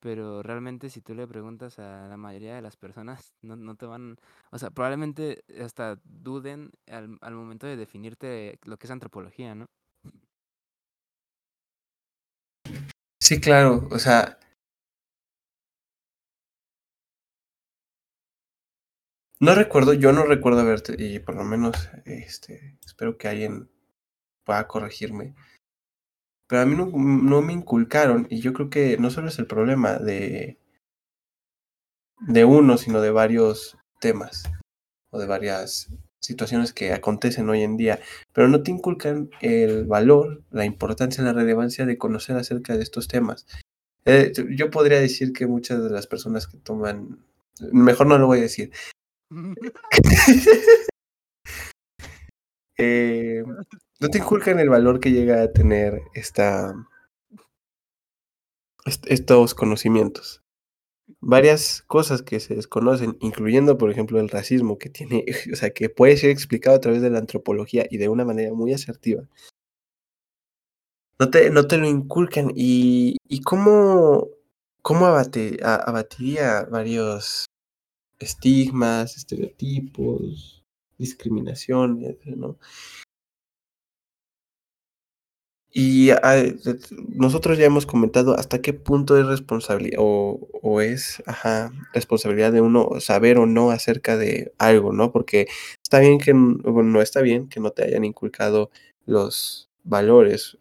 pero 0.04 0.42
realmente 0.42 0.90
si 0.90 1.00
tú 1.00 1.14
le 1.14 1.26
preguntas 1.26 1.78
a 1.78 2.06
la 2.08 2.18
mayoría 2.18 2.54
de 2.54 2.60
las 2.60 2.76
personas, 2.76 3.32
no, 3.42 3.56
no 3.56 3.74
te 3.74 3.86
van, 3.86 4.16
o 4.50 4.58
sea, 4.58 4.70
probablemente 4.70 5.44
hasta 5.58 5.98
duden 6.04 6.72
al, 6.88 7.16
al 7.22 7.34
momento 7.34 7.66
de 7.66 7.76
definirte 7.76 8.58
lo 8.64 8.76
que 8.76 8.86
es 8.86 8.90
antropología, 8.90 9.54
¿no? 9.54 9.64
Sí, 13.18 13.40
claro, 13.40 13.88
o 13.90 13.98
sea, 13.98 14.38
no 19.40 19.54
recuerdo, 19.54 19.94
yo 19.94 20.12
no 20.12 20.24
recuerdo 20.24 20.60
haberte, 20.60 20.96
y 20.98 21.18
por 21.18 21.34
lo 21.34 21.44
menos, 21.44 21.88
este, 22.04 22.76
espero 22.84 23.16
que 23.16 23.28
alguien 23.28 23.70
pueda 24.44 24.68
corregirme, 24.68 25.34
pero 26.46 26.62
a 26.62 26.66
mí 26.66 26.76
no, 26.76 26.86
no 26.86 27.42
me 27.42 27.52
inculcaron, 27.52 28.26
y 28.30 28.40
yo 28.40 28.52
creo 28.52 28.70
que 28.70 28.96
no 28.98 29.10
solo 29.10 29.28
es 29.28 29.38
el 29.38 29.46
problema 29.46 29.94
de, 29.98 30.58
de 32.20 32.44
uno, 32.44 32.76
sino 32.78 33.00
de 33.00 33.10
varios 33.10 33.76
temas, 34.00 34.44
o 35.10 35.18
de 35.18 35.26
varias 35.26 35.88
situaciones 36.20 36.72
que 36.72 36.92
acontecen 36.92 37.48
hoy 37.48 37.62
en 37.62 37.76
día, 37.76 38.00
pero 38.32 38.48
no 38.48 38.62
te 38.62 38.70
inculcan 38.70 39.30
el 39.40 39.84
valor, 39.84 40.42
la 40.50 40.64
importancia, 40.64 41.22
la 41.22 41.32
relevancia 41.32 41.86
de 41.86 41.98
conocer 41.98 42.36
acerca 42.36 42.76
de 42.76 42.82
estos 42.82 43.08
temas. 43.08 43.46
Eh, 44.06 44.32
yo 44.56 44.70
podría 44.70 45.00
decir 45.00 45.32
que 45.32 45.46
muchas 45.46 45.82
de 45.82 45.90
las 45.90 46.06
personas 46.06 46.46
que 46.46 46.58
toman, 46.58 47.24
mejor 47.72 48.06
no 48.06 48.18
lo 48.18 48.26
voy 48.26 48.38
a 48.38 48.42
decir, 48.42 48.70
eh, 52.76 53.13
no 54.00 54.08
te 54.08 54.18
inculcan 54.18 54.58
el 54.60 54.68
valor 54.68 55.00
que 55.00 55.10
llega 55.12 55.42
a 55.42 55.52
tener 55.52 56.00
esta, 56.14 56.74
est- 58.86 59.06
estos 59.08 59.54
conocimientos. 59.54 60.42
Varias 61.20 61.82
cosas 61.86 62.22
que 62.22 62.40
se 62.40 62.54
desconocen, 62.56 63.16
incluyendo, 63.20 63.78
por 63.78 63.90
ejemplo, 63.90 64.20
el 64.20 64.28
racismo, 64.30 64.78
que 64.78 64.90
tiene, 64.90 65.24
o 65.52 65.56
sea, 65.56 65.70
que 65.70 65.90
puede 65.90 66.16
ser 66.16 66.30
explicado 66.30 66.76
a 66.76 66.80
través 66.80 67.02
de 67.02 67.10
la 67.10 67.18
antropología 67.18 67.86
y 67.90 67.98
de 67.98 68.08
una 68.08 68.24
manera 68.24 68.54
muy 68.54 68.72
asertiva. 68.74 69.28
No 71.18 71.30
te, 71.30 71.50
no 71.50 71.66
te 71.66 71.78
lo 71.78 71.86
inculcan. 71.88 72.50
¿Y, 72.54 73.16
y 73.28 73.40
cómo, 73.42 74.28
cómo 74.82 75.06
abate- 75.06 75.58
abatiría 75.62 76.64
varios 76.64 77.46
estigmas, 78.18 79.16
estereotipos, 79.16 80.62
discriminaciones, 80.98 82.16
¿no? 82.26 82.58
Y 85.76 86.10
nosotros 87.08 87.58
ya 87.58 87.66
hemos 87.66 87.84
comentado 87.84 88.34
hasta 88.38 88.62
qué 88.62 88.72
punto 88.72 89.18
es 89.18 89.26
responsabilidad 89.26 89.98
o, 90.00 90.48
o 90.62 90.80
es 90.80 91.20
ajá, 91.26 91.72
responsabilidad 91.92 92.52
de 92.52 92.60
uno 92.60 93.00
saber 93.00 93.38
o 93.38 93.46
no 93.46 93.72
acerca 93.72 94.16
de 94.16 94.52
algo, 94.58 94.92
¿no? 94.92 95.10
Porque 95.10 95.48
está 95.82 95.98
bien 95.98 96.18
que, 96.20 96.32
bueno, 96.32 96.90
no 96.90 97.02
está 97.02 97.22
bien 97.22 97.48
que 97.48 97.58
no 97.58 97.72
te 97.72 97.82
hayan 97.82 98.04
inculcado 98.04 98.70
los 99.04 99.68
valores 99.82 100.58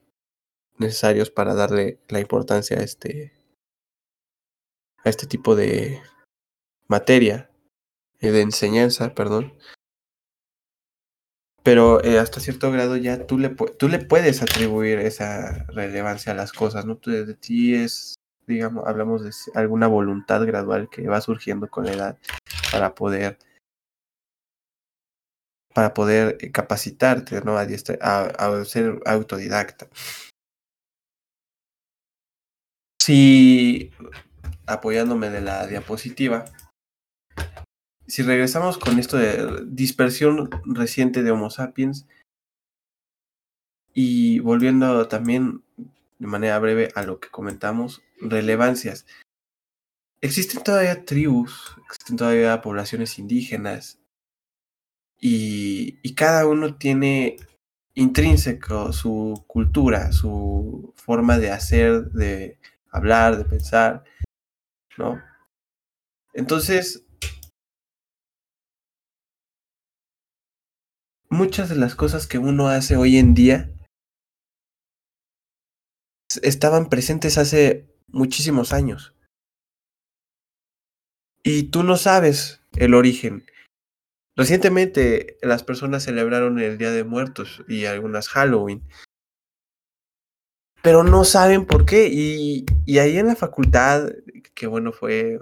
necesarios 0.79 1.29
para 1.29 1.53
darle 1.53 2.00
la 2.08 2.20
importancia 2.20 2.79
a 2.79 2.84
este, 2.84 3.34
a 5.03 5.10
este 5.12 5.27
tipo 5.27 5.55
de 5.55 6.01
materia, 6.88 7.51
eh, 8.20 8.32
de 8.32 8.41
enseñanza, 8.41 9.13
perdón. 9.13 9.53
Pero 11.63 12.03
eh, 12.03 12.20
hasta 12.20 12.41
cierto 12.41 12.72
grado 12.72 12.98
ya 12.98 13.25
tú 13.25 13.38
le, 13.38 13.50
tú 13.50 13.88
le 13.88 14.00
puedes 14.00 14.41
atribuir 14.41 15.00
esa 15.00 15.65
relevancia 15.70 16.34
a 16.34 16.36
las 16.36 16.51
cosas, 16.51 16.86
¿no? 16.86 16.98
Tú 16.98 17.12
de, 17.12 17.34
ti 17.36 17.74
es, 17.74 18.15
digamos, 18.48 18.86
hablamos 18.86 19.24
de 19.24 19.32
alguna 19.55 19.88
voluntad 19.88 20.46
gradual 20.46 20.89
que 20.89 21.08
va 21.08 21.22
surgiendo 21.22 21.70
con 21.70 21.86
la 21.86 21.93
edad 21.93 22.17
para 22.72 22.93
poder, 22.93 23.38
para 25.74 25.93
poder 25.93 26.38
eh, 26.41 26.51
capacitarte, 26.51 27.41
¿no? 27.41 27.58
A, 27.58 27.62
a 27.62 28.65
ser 28.65 29.00
autodidacta. 29.05 29.88
Si, 33.01 33.91
apoyándome 34.65 35.29
de 35.29 35.41
la 35.41 35.67
diapositiva, 35.67 36.46
si 38.07 38.22
regresamos 38.22 38.77
con 38.77 39.00
esto 39.00 39.17
de 39.17 39.63
dispersión 39.65 40.50
reciente 40.65 41.24
de 41.24 41.31
Homo 41.31 41.50
sapiens 41.50 42.05
y 43.93 44.39
volviendo 44.39 45.07
también 45.07 45.63
de 46.19 46.27
manera 46.27 46.60
breve 46.60 46.89
a 46.95 47.03
lo 47.03 47.19
que 47.19 47.29
comentamos, 47.29 48.01
relevancias. 48.19 49.05
Existen 50.22 50.63
todavía 50.63 51.05
tribus, 51.05 51.75
existen 51.86 52.15
todavía 52.15 52.62
poblaciones 52.62 53.19
indígenas 53.19 54.00
y, 55.19 56.13
cada 56.15 56.45
uno 56.48 56.75
tiene 56.75 57.38
intrínseco 57.93 58.91
su 58.93 59.43
cultura, 59.48 60.12
su 60.12 60.93
forma 60.95 61.38
de 61.39 61.51
hacer, 61.51 62.12
de 62.12 62.57
hablar, 62.91 63.38
de 63.38 63.45
pensar, 63.45 64.03
¿no? 64.98 65.22
Entonces, 66.33 67.05
muchas 71.34 71.68
de 71.70 71.75
las 71.75 71.96
cosas 71.96 72.28
que 72.28 72.38
uno 72.38 72.70
hace 72.70 72.96
hoy 72.96 73.18
en 73.18 73.34
día 73.34 73.70
estaban 76.42 76.90
presentes 76.90 77.38
hace 77.38 77.90
muchísimos 78.08 78.72
años. 78.72 79.13
Y 81.44 81.63
tú 81.63 81.84
no 81.84 81.98
sabes 81.98 82.62
el 82.78 82.94
origen. 82.94 83.46
Recientemente 84.36 85.38
las 85.42 85.63
personas 85.63 86.04
celebraron 86.04 86.60
el 86.60 86.78
Día 86.78 86.92
de 86.92 87.04
Muertos 87.04 87.63
y 87.68 87.86
algunas 87.86 88.30
Halloween. 88.30 88.82
Pero 90.82 91.04
no 91.04 91.24
saben 91.24 91.66
por 91.66 91.86
qué. 91.86 92.08
Y, 92.12 92.66
y 92.86 92.98
ahí 93.00 93.18
en 93.18 93.28
la 93.28 93.36
facultad, 93.36 94.10
que 94.54 94.68
bueno, 94.68 94.92
fue. 94.92 95.40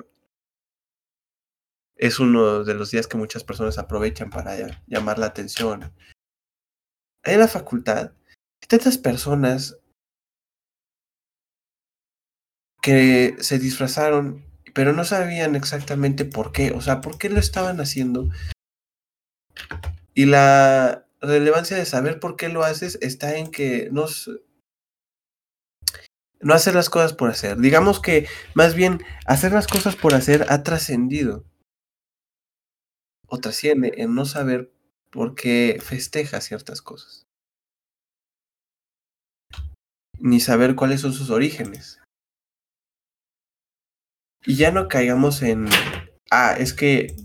Es 2.02 2.20
uno 2.20 2.64
de 2.64 2.74
los 2.74 2.90
días 2.90 3.06
que 3.06 3.18
muchas 3.18 3.44
personas 3.44 3.78
aprovechan 3.78 4.32
para 4.32 4.58
llamar 4.88 5.20
la 5.20 5.28
atención. 5.28 5.94
En 7.24 7.40
la 7.40 7.48
facultad, 7.48 8.14
tantas 8.68 8.98
personas 8.98 9.78
que 12.82 13.36
se 13.40 13.60
disfrazaron, 13.60 14.44
pero 14.74 14.94
no 14.94 15.04
sabían 15.04 15.56
exactamente 15.56 16.26
por 16.26 16.52
qué. 16.52 16.72
O 16.72 16.82
sea, 16.82 17.02
por 17.02 17.20
qué 17.20 17.30
lo 17.30 17.40
estaban 17.40 17.80
haciendo. 17.80 18.30
Y 20.16 20.26
la 20.26 21.06
relevancia 21.22 21.78
de 21.78 21.86
saber 21.86 22.20
por 22.20 22.36
qué 22.36 22.50
lo 22.50 22.64
haces 22.64 22.98
está 23.02 23.38
en 23.38 23.52
que 23.52 23.90
no 23.92 24.06
hacer 26.56 26.74
las 26.74 26.90
cosas 26.90 27.14
por 27.14 27.30
hacer. 27.30 27.60
Digamos 27.60 28.00
que 28.00 28.28
más 28.56 28.74
bien 28.74 29.04
hacer 29.28 29.52
las 29.52 29.68
cosas 29.68 29.96
por 29.96 30.16
hacer 30.16 30.48
ha 30.50 30.64
trascendido 30.64 31.46
o 33.32 33.40
trasciende 33.40 33.94
en 33.98 34.14
no 34.14 34.26
saber 34.26 34.70
por 35.10 35.36
qué 35.36 35.80
festeja 35.82 36.42
ciertas 36.42 36.82
cosas. 36.82 37.26
Ni 40.20 40.42
saber 40.42 40.76
cuáles 40.76 41.02
son 41.02 41.14
sus 41.14 41.30
orígenes. 41.30 42.02
y 44.44 44.56
ya 44.56 44.72
no 44.72 44.88
caigamos 44.88 45.44
en, 45.44 45.68
ah, 46.32 46.56
es 46.58 46.74
que 46.74 47.16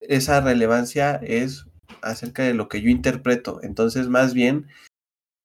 esa 0.00 0.40
relevancia 0.42 1.16
es 1.16 1.66
acerca 2.02 2.42
de 2.42 2.54
lo 2.54 2.68
que 2.68 2.82
yo 2.82 2.90
interpreto. 2.90 3.60
Entonces, 3.62 4.08
más 4.08 4.34
bien, 4.34 4.68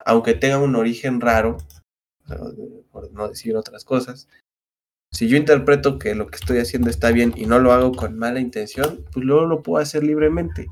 aunque 0.06 0.34
tenga 0.34 0.60
un 0.60 0.76
origen 0.76 1.22
raro, 1.22 1.58
por 2.92 3.12
no 3.14 3.30
decir 3.30 3.56
otras 3.56 3.86
cosas, 3.86 4.28
si 5.12 5.28
yo 5.28 5.38
interpreto 5.38 5.98
que 6.00 6.16
lo 6.16 6.28
que 6.28 6.38
estoy 6.38 6.60
haciendo 6.60 6.90
está 6.90 7.12
bien 7.12 7.34
y 7.36 7.46
no 7.46 7.60
lo 7.60 7.72
hago 7.72 7.92
con 7.92 8.18
mala 8.18 8.40
intención, 8.40 9.06
pues 9.12 9.26
luego 9.26 9.46
lo 9.46 9.64
puedo 9.64 9.82
hacer 9.82 10.04
libremente. 10.04 10.68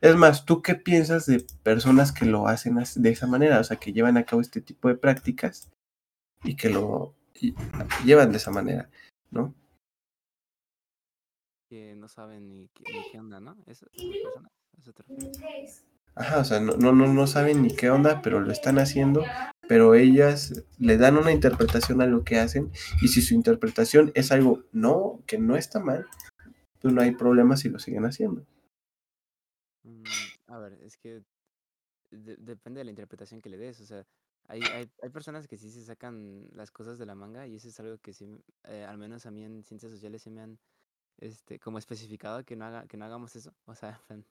Es 0.00 0.16
más, 0.16 0.44
¿tú 0.44 0.62
qué 0.62 0.74
piensas 0.74 1.26
de 1.26 1.44
personas 1.62 2.12
que 2.12 2.26
lo 2.26 2.46
hacen 2.46 2.76
de 2.96 3.10
esa 3.10 3.26
manera? 3.26 3.58
O 3.58 3.64
sea, 3.64 3.78
que 3.78 3.92
llevan 3.92 4.16
a 4.16 4.24
cabo 4.24 4.42
este 4.42 4.60
tipo 4.60 4.88
de 4.88 4.96
prácticas 4.96 5.70
y 6.42 6.56
que 6.56 6.68
lo 6.68 7.14
llevan 8.04 8.30
de 8.30 8.36
esa 8.36 8.50
manera, 8.50 8.90
¿no? 9.30 9.54
Que 11.68 11.94
no 11.96 12.06
saben 12.08 12.48
ni 12.48 12.68
qué, 12.68 13.18
onda, 13.18 13.40
¿no? 13.40 13.56
¿Eso, 13.66 13.86
¿Eso 14.78 14.92
te 14.92 15.02
refieres? 15.02 15.84
Ajá, 16.16 16.38
o 16.38 16.44
sea, 16.44 16.60
no, 16.60 16.76
no, 16.76 16.92
no 16.92 17.26
saben 17.26 17.62
ni 17.62 17.74
qué 17.74 17.90
onda, 17.90 18.22
pero 18.22 18.40
lo 18.40 18.52
están 18.52 18.78
haciendo, 18.78 19.24
pero 19.68 19.94
ellas 19.94 20.64
le 20.78 20.96
dan 20.96 21.16
una 21.16 21.32
interpretación 21.32 22.00
a 22.00 22.06
lo 22.06 22.22
que 22.22 22.38
hacen, 22.38 22.70
y 23.02 23.08
si 23.08 23.20
su 23.20 23.34
interpretación 23.34 24.12
es 24.14 24.30
algo 24.30 24.62
no, 24.72 25.20
que 25.26 25.38
no 25.38 25.56
está 25.56 25.80
mal, 25.80 26.06
pues 26.80 26.94
no 26.94 27.02
hay 27.02 27.12
problema 27.12 27.56
si 27.56 27.68
lo 27.68 27.78
siguen 27.80 28.04
haciendo. 28.04 28.46
Mm, 29.82 30.04
a 30.46 30.58
ver, 30.58 30.78
es 30.82 30.96
que 30.96 31.22
depende 32.10 32.78
de 32.78 32.84
la 32.84 32.90
interpretación 32.90 33.40
que 33.40 33.48
le 33.48 33.56
des, 33.56 33.80
o 33.80 33.86
sea, 33.86 34.06
hay, 34.46 34.62
hay, 35.02 35.10
personas 35.10 35.48
que 35.48 35.56
sí 35.56 35.70
se 35.70 35.82
sacan 35.82 36.46
las 36.52 36.70
cosas 36.70 36.98
de 36.98 37.06
la 37.06 37.14
manga 37.14 37.46
y 37.46 37.56
eso 37.56 37.68
es 37.68 37.80
algo 37.80 37.98
que 37.98 38.12
sí, 38.12 38.28
eh, 38.64 38.84
al 38.84 38.98
menos 38.98 39.26
a 39.26 39.30
mí 39.30 39.42
en 39.42 39.64
ciencias 39.64 39.90
sociales 39.90 40.22
se 40.22 40.30
me 40.30 40.42
han, 40.42 40.58
este, 41.18 41.58
como 41.58 41.78
especificado 41.78 42.44
que 42.44 42.54
no 42.54 42.66
haga, 42.66 42.86
que 42.86 42.96
no 42.96 43.04
hagamos 43.04 43.34
eso, 43.34 43.54
o 43.64 43.74
sea, 43.74 44.00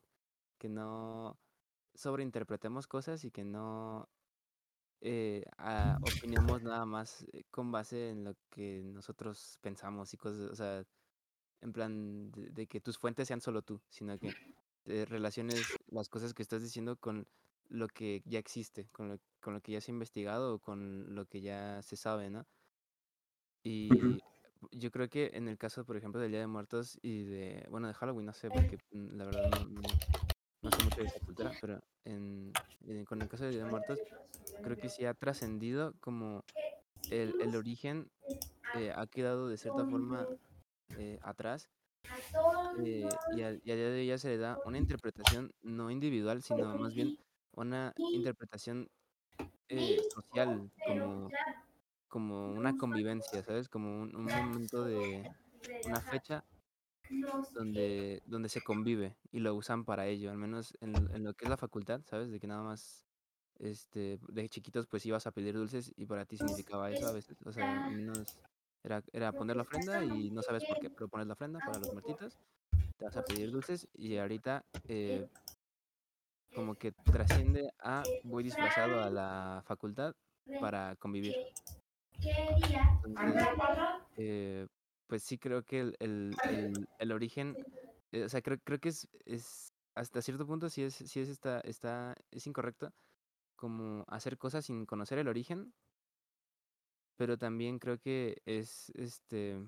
que 0.59 0.69
no 0.69 1.37
sobreinterpretemos 1.95 2.87
cosas 2.87 3.23
y 3.25 3.31
que 3.31 3.43
no 3.43 4.09
eh, 5.01 5.45
ah, 5.57 5.97
opinemos 6.01 6.61
nada 6.63 6.85
más 6.85 7.25
eh, 7.33 7.43
con 7.51 7.71
base 7.71 8.09
en 8.09 8.23
lo 8.23 8.35
que 8.49 8.81
nosotros 8.83 9.57
pensamos 9.61 10.13
y 10.13 10.17
cosas, 10.17 10.51
o 10.51 10.55
sea, 10.55 10.83
en 11.61 11.73
plan 11.73 12.31
de, 12.31 12.67
que 12.67 12.81
tus 12.81 12.97
fuentes 12.97 13.27
sean 13.27 13.41
solo 13.41 13.61
tú, 13.61 13.81
sino 13.89 14.17
que 14.17 14.33
relaciones 15.05 15.65
las 15.87 16.09
cosas 16.09 16.33
que 16.33 16.41
estás 16.41 16.61
diciendo 16.61 16.97
con 16.97 17.27
lo 17.69 17.87
que 17.87 18.21
ya 18.25 18.39
existe, 18.39 18.89
con 18.91 19.09
lo, 19.09 19.19
con 19.39 19.53
lo 19.53 19.61
que 19.61 19.71
ya 19.71 19.81
se 19.81 19.91
ha 19.91 19.93
investigado 19.93 20.55
o 20.55 20.59
con 20.59 21.15
lo 21.15 21.25
que 21.25 21.41
ya 21.41 21.81
se 21.81 21.95
sabe, 21.95 22.29
¿no? 22.29 22.45
Y 23.63 23.89
yo 24.71 24.91
creo 24.91 25.09
que 25.09 25.31
en 25.33 25.47
el 25.47 25.57
caso, 25.57 25.85
por 25.85 25.97
ejemplo, 25.97 26.19
del 26.19 26.31
Día 26.31 26.41
de 26.41 26.47
Muertos 26.47 26.99
y 27.01 27.23
de, 27.23 27.65
bueno, 27.69 27.87
de 27.87 27.93
Halloween, 27.93 28.25
no 28.25 28.33
sé, 28.33 28.49
porque 28.49 28.77
mm, 28.91 29.17
la 29.17 29.25
verdad 29.25 29.49
no, 29.51 29.65
no 29.65 29.81
sé 30.71 30.83
mucho 30.83 31.01
de 31.01 31.07
esa 31.07 31.19
cultura, 31.19 31.51
pero 31.59 31.81
en, 32.05 32.53
con 33.05 33.21
el 33.21 33.27
caso 33.27 33.45
de 33.45 33.51
Día 33.51 33.65
Muertos, 33.65 33.99
creo 34.61 34.77
que 34.77 34.89
sí 34.89 35.05
ha 35.05 35.13
trascendido 35.13 35.93
como 35.99 36.43
el, 37.09 37.33
el 37.41 37.55
origen 37.55 38.09
eh, 38.75 38.91
ha 38.95 39.05
quedado 39.07 39.49
de 39.49 39.57
cierta 39.57 39.85
forma 39.85 40.27
eh, 40.97 41.19
atrás 41.21 41.69
eh, 42.83 43.07
y, 43.35 43.41
a, 43.41 43.51
día 43.51 43.75
de 43.75 43.99
hoy 43.99 44.07
ya 44.07 44.17
se 44.17 44.29
le 44.29 44.37
da 44.37 44.57
una 44.65 44.77
interpretación 44.77 45.53
no 45.61 45.91
individual, 45.91 46.41
sino 46.41 46.75
más 46.77 46.93
bien 46.93 47.17
una 47.51 47.93
interpretación 47.97 48.89
social, 50.13 50.71
como, 50.85 51.29
como 52.07 52.51
una 52.51 52.77
convivencia, 52.77 53.43
¿sabes? 53.43 53.69
Como 53.69 54.03
un 54.03 54.25
momento 54.25 54.83
de 54.83 55.31
una 55.85 56.01
fecha 56.01 56.43
donde, 57.53 58.21
donde 58.25 58.49
se 58.49 58.61
convive 58.61 59.15
y 59.31 59.39
lo 59.39 59.55
usan 59.55 59.85
para 59.85 60.07
ello, 60.07 60.31
al 60.31 60.37
menos 60.37 60.77
en, 60.81 60.95
en, 61.13 61.23
lo 61.23 61.33
que 61.33 61.45
es 61.45 61.49
la 61.49 61.57
facultad, 61.57 62.01
¿sabes? 62.05 62.31
De 62.31 62.39
que 62.39 62.47
nada 62.47 62.63
más 62.63 63.05
este, 63.59 64.19
de 64.29 64.49
chiquitos 64.49 64.87
pues 64.87 65.05
ibas 65.05 65.27
a 65.27 65.31
pedir 65.31 65.55
dulces 65.55 65.93
y 65.95 66.05
para 66.05 66.25
ti 66.25 66.37
significaba 66.37 66.91
eso 66.91 67.07
a 67.07 67.11
veces, 67.11 67.37
o 67.45 67.51
sea, 67.51 67.85
al 67.85 67.95
menos 67.95 68.37
era, 68.83 69.03
era 69.13 69.31
poner 69.31 69.55
la 69.55 69.63
ofrenda 69.63 70.03
y 70.03 70.31
no 70.31 70.41
sabes 70.41 70.63
por 70.65 70.79
qué, 70.79 70.89
pero 70.89 71.07
pones 71.07 71.27
la 71.27 71.33
ofrenda 71.33 71.59
para 71.59 71.79
los 71.79 71.93
muertitos, 71.93 72.37
te 72.97 73.05
vas 73.05 73.17
a 73.17 73.23
pedir 73.23 73.51
dulces 73.51 73.87
y 73.93 74.17
ahorita 74.17 74.65
eh, 74.87 75.27
como 76.53 76.75
que 76.75 76.91
trasciende 76.91 77.73
a 77.79 78.03
voy 78.23 78.43
disfrazado 78.43 79.01
a 79.01 79.09
la 79.09 79.63
facultad 79.65 80.13
para 80.59 80.95
convivir. 80.97 81.35
Entonces, 83.05 83.47
eh, 84.17 84.67
pues 85.13 85.21
sí 85.21 85.37
creo 85.37 85.63
que 85.63 85.79
el, 85.79 85.95
el, 85.99 86.35
el, 86.49 86.87
el 86.97 87.11
origen, 87.11 87.55
eh, 88.11 88.23
o 88.23 88.29
sea, 88.29 88.41
creo, 88.41 88.57
creo 88.63 88.79
que 88.79 88.89
es, 88.89 89.07
es, 89.25 89.71
hasta 89.93 90.23
cierto 90.23 90.47
punto 90.47 90.71
sí 90.71 90.81
es, 90.81 90.95
sí 90.95 91.19
es, 91.19 91.29
está, 91.29 91.59
está, 91.59 92.15
es 92.31 92.47
incorrecto 92.47 92.91
como 93.55 94.05
hacer 94.07 94.39
cosas 94.39 94.65
sin 94.65 94.87
conocer 94.87 95.19
el 95.19 95.27
origen, 95.27 95.71
pero 97.15 97.37
también 97.37 97.77
creo 97.77 97.99
que 97.99 98.41
es, 98.47 98.89
este, 98.95 99.63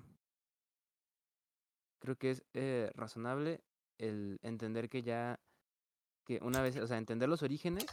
creo 2.00 2.16
que 2.16 2.30
es 2.32 2.44
eh, 2.52 2.90
razonable 2.96 3.62
el 3.98 4.40
entender 4.42 4.88
que 4.88 5.02
ya, 5.02 5.38
que 6.24 6.40
una 6.42 6.60
vez, 6.60 6.76
o 6.78 6.88
sea, 6.88 6.98
entender 6.98 7.28
los 7.28 7.44
orígenes 7.44 7.86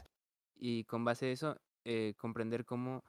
y 0.56 0.86
con 0.86 1.06
base 1.06 1.28
a 1.28 1.32
eso 1.32 1.62
eh, 1.86 2.16
comprender 2.18 2.66
cómo 2.66 3.04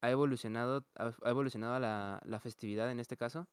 ha 0.00 0.10
evolucionado, 0.12 0.86
ha 0.94 1.28
evolucionado 1.28 1.80
la, 1.80 2.20
la 2.24 2.38
festividad 2.38 2.88
en 2.92 3.00
este 3.00 3.16
caso 3.16 3.48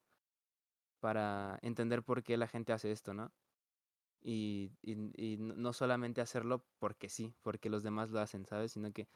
para 1.00 1.60
entender 1.62 2.04
por 2.04 2.24
qué 2.24 2.38
la 2.38 2.48
gente 2.48 2.74
hace 2.74 2.92
esto, 2.92 3.14
¿no? 3.14 3.32
Y, 4.22 4.72
y, 4.82 5.38
no 5.38 5.74
solamente 5.74 6.22
hacerlo 6.22 6.66
porque 6.80 7.08
sí, 7.08 7.34
porque 7.44 7.70
los 7.70 7.84
demás 7.84 8.10
lo 8.10 8.20
hacen, 8.20 8.46
¿sabes? 8.46 8.74
Sino 8.74 8.92
que 8.92 9.08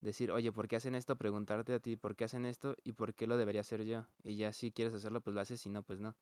decir, 0.00 0.30
oye, 0.30 0.52
¿por 0.52 0.68
qué 0.68 0.76
hacen 0.76 0.94
esto? 0.94 1.16
Preguntarte 1.16 1.74
a 1.74 1.80
ti, 1.80 1.96
¿por 1.96 2.14
qué 2.14 2.24
hacen 2.24 2.46
esto? 2.46 2.76
Y 2.84 2.92
por 2.92 3.14
qué 3.14 3.26
lo 3.26 3.36
debería 3.36 3.62
hacer 3.62 3.84
yo. 3.84 4.06
Y 4.22 4.36
ya 4.36 4.52
si 4.52 4.70
quieres 4.70 4.94
hacerlo, 4.94 5.20
pues 5.20 5.34
lo 5.34 5.40
haces, 5.40 5.60
si 5.60 5.70
no, 5.70 5.82
pues 5.82 6.00
no. 6.00 6.16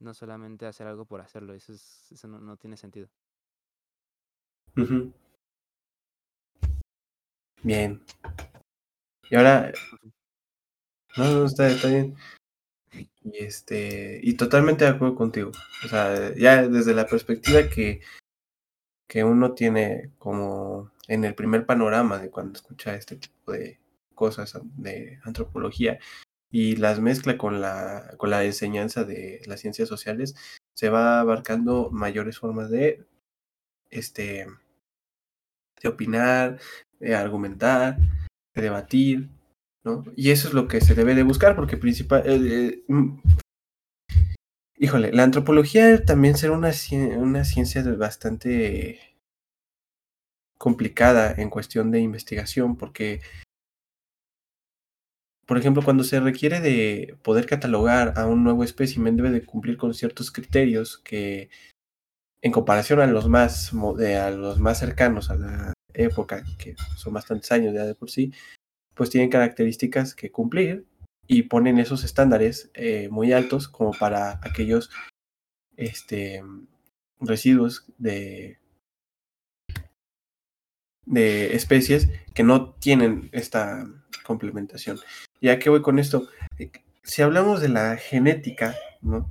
No 0.00 0.14
solamente 0.14 0.66
hacer 0.66 0.86
algo 0.86 1.04
por 1.06 1.20
hacerlo, 1.20 1.54
eso, 1.54 1.72
es, 1.72 2.10
eso 2.12 2.28
no, 2.28 2.40
no 2.40 2.56
tiene 2.56 2.76
sentido. 2.76 3.08
Bien. 7.62 8.02
Y 9.30 9.36
ahora... 9.36 9.72
No, 11.16 11.24
no, 11.24 11.44
está, 11.46 11.68
está 11.68 11.88
bien. 11.88 12.16
Y 13.32 13.44
este, 13.44 14.20
y 14.22 14.34
totalmente 14.34 14.84
de 14.84 14.90
acuerdo 14.90 15.14
contigo. 15.14 15.50
O 15.84 15.88
sea, 15.88 16.34
ya 16.34 16.66
desde 16.66 16.94
la 16.94 17.06
perspectiva 17.06 17.68
que, 17.68 18.00
que 19.06 19.24
uno 19.24 19.52
tiene 19.54 20.12
como 20.18 20.92
en 21.08 21.24
el 21.24 21.34
primer 21.34 21.66
panorama 21.66 22.18
de 22.18 22.30
cuando 22.30 22.54
escucha 22.54 22.94
este 22.94 23.16
tipo 23.16 23.52
de 23.52 23.80
cosas 24.14 24.58
de 24.76 25.20
antropología 25.24 25.98
y 26.50 26.76
las 26.76 27.00
mezcla 27.00 27.36
con 27.36 27.60
la, 27.60 28.14
con 28.16 28.30
la 28.30 28.44
enseñanza 28.44 29.04
de 29.04 29.42
las 29.46 29.60
ciencias 29.60 29.88
sociales, 29.88 30.34
se 30.74 30.88
va 30.88 31.20
abarcando 31.20 31.90
mayores 31.90 32.38
formas 32.38 32.70
de, 32.70 33.04
este, 33.90 34.46
de 35.82 35.88
opinar, 35.88 36.58
de 36.98 37.14
argumentar, 37.14 37.98
de 38.54 38.62
debatir, 38.62 39.28
y 40.16 40.30
eso 40.30 40.48
es 40.48 40.54
lo 40.54 40.68
que 40.68 40.80
se 40.80 40.94
debe 40.94 41.14
de 41.14 41.22
buscar, 41.22 41.56
porque 41.56 41.76
principal... 41.76 42.22
Eh, 42.26 42.36
eh, 42.36 42.84
mm, 42.88 43.20
híjole, 44.76 45.12
la 45.12 45.24
antropología 45.24 46.04
también 46.04 46.36
será 46.36 46.52
una, 46.52 46.72
una 47.16 47.44
ciencia 47.44 47.82
bastante 47.96 49.00
complicada 50.58 51.34
en 51.38 51.50
cuestión 51.50 51.90
de 51.90 52.00
investigación, 52.00 52.76
porque, 52.76 53.20
por 55.46 55.58
ejemplo, 55.58 55.82
cuando 55.82 56.04
se 56.04 56.20
requiere 56.20 56.60
de 56.60 57.16
poder 57.22 57.46
catalogar 57.46 58.14
a 58.16 58.26
un 58.26 58.44
nuevo 58.44 58.64
espécimen, 58.64 59.16
debe 59.16 59.30
de 59.30 59.44
cumplir 59.44 59.76
con 59.76 59.94
ciertos 59.94 60.30
criterios 60.30 60.98
que, 60.98 61.48
en 62.42 62.52
comparación 62.52 63.00
a 63.00 63.06
los 63.06 63.28
más, 63.28 63.72
a 63.72 64.30
los 64.30 64.58
más 64.58 64.78
cercanos 64.78 65.30
a 65.30 65.36
la 65.36 65.72
época, 65.94 66.44
que 66.58 66.76
son 66.96 67.14
bastantes 67.14 67.50
años 67.52 67.74
ya 67.74 67.84
de 67.84 67.94
por 67.94 68.10
sí, 68.10 68.32
pues 68.98 69.10
tienen 69.10 69.30
características 69.30 70.14
que 70.14 70.32
cumplir 70.32 70.84
y 71.28 71.44
ponen 71.44 71.78
esos 71.78 72.02
estándares 72.04 72.70
eh, 72.74 73.08
muy 73.10 73.32
altos 73.32 73.68
como 73.68 73.92
para 73.92 74.40
aquellos 74.42 74.90
este, 75.76 76.42
residuos 77.20 77.86
de, 77.96 78.58
de 81.06 81.54
especies 81.54 82.10
que 82.34 82.42
no 82.42 82.74
tienen 82.74 83.30
esta 83.32 83.86
complementación. 84.24 84.98
Ya 85.40 85.60
que 85.60 85.70
voy 85.70 85.80
con 85.80 86.00
esto, 86.00 86.28
eh, 86.58 86.72
si 87.04 87.22
hablamos 87.22 87.60
de 87.60 87.68
la 87.68 87.96
genética, 87.96 88.74
¿no? 89.00 89.30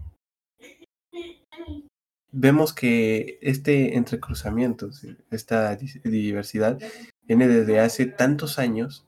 vemos 2.31 2.73
que 2.73 3.39
este 3.41 3.97
entrecruzamiento, 3.97 4.91
esta 5.31 5.75
diversidad, 5.75 6.79
viene 7.23 7.47
desde 7.47 7.79
hace 7.79 8.05
tantos 8.05 8.59
años 8.59 9.06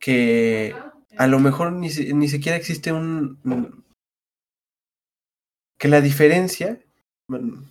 que 0.00 0.74
a 1.16 1.26
lo 1.26 1.38
mejor 1.40 1.72
ni, 1.72 1.88
ni 1.88 2.28
siquiera 2.28 2.56
existe 2.56 2.92
un... 2.92 3.84
que 5.78 5.88
la 5.88 6.00
diferencia... 6.00 6.80
bueno, 7.28 7.64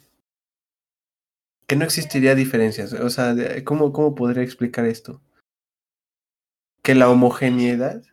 que 1.67 1.75
no 1.75 1.85
existiría 1.85 2.35
diferencias. 2.35 2.93
O 2.93 3.09
sea, 3.09 3.35
¿cómo, 3.63 3.91
¿cómo 3.91 4.13
podría 4.15 4.43
explicar 4.43 4.85
esto? 4.85 5.21
Que 6.83 6.93
la 6.93 7.09
homogeneidad 7.09 8.03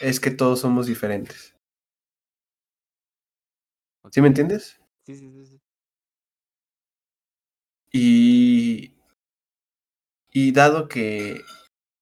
es 0.00 0.20
que 0.20 0.30
todos 0.30 0.60
somos 0.60 0.86
diferentes. 0.86 1.54
¿Sí 4.10 4.20
me 4.22 4.28
entiendes? 4.28 4.80
Sí, 5.04 5.16
sí, 5.16 5.46
sí. 5.46 5.60
Y, 7.92 8.94
y 10.30 10.52
dado 10.52 10.88
que 10.88 11.42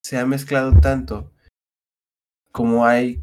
se 0.09 0.17
ha 0.17 0.25
mezclado 0.25 0.71
tanto 0.81 1.31
como 2.51 2.87
hay, 2.87 3.21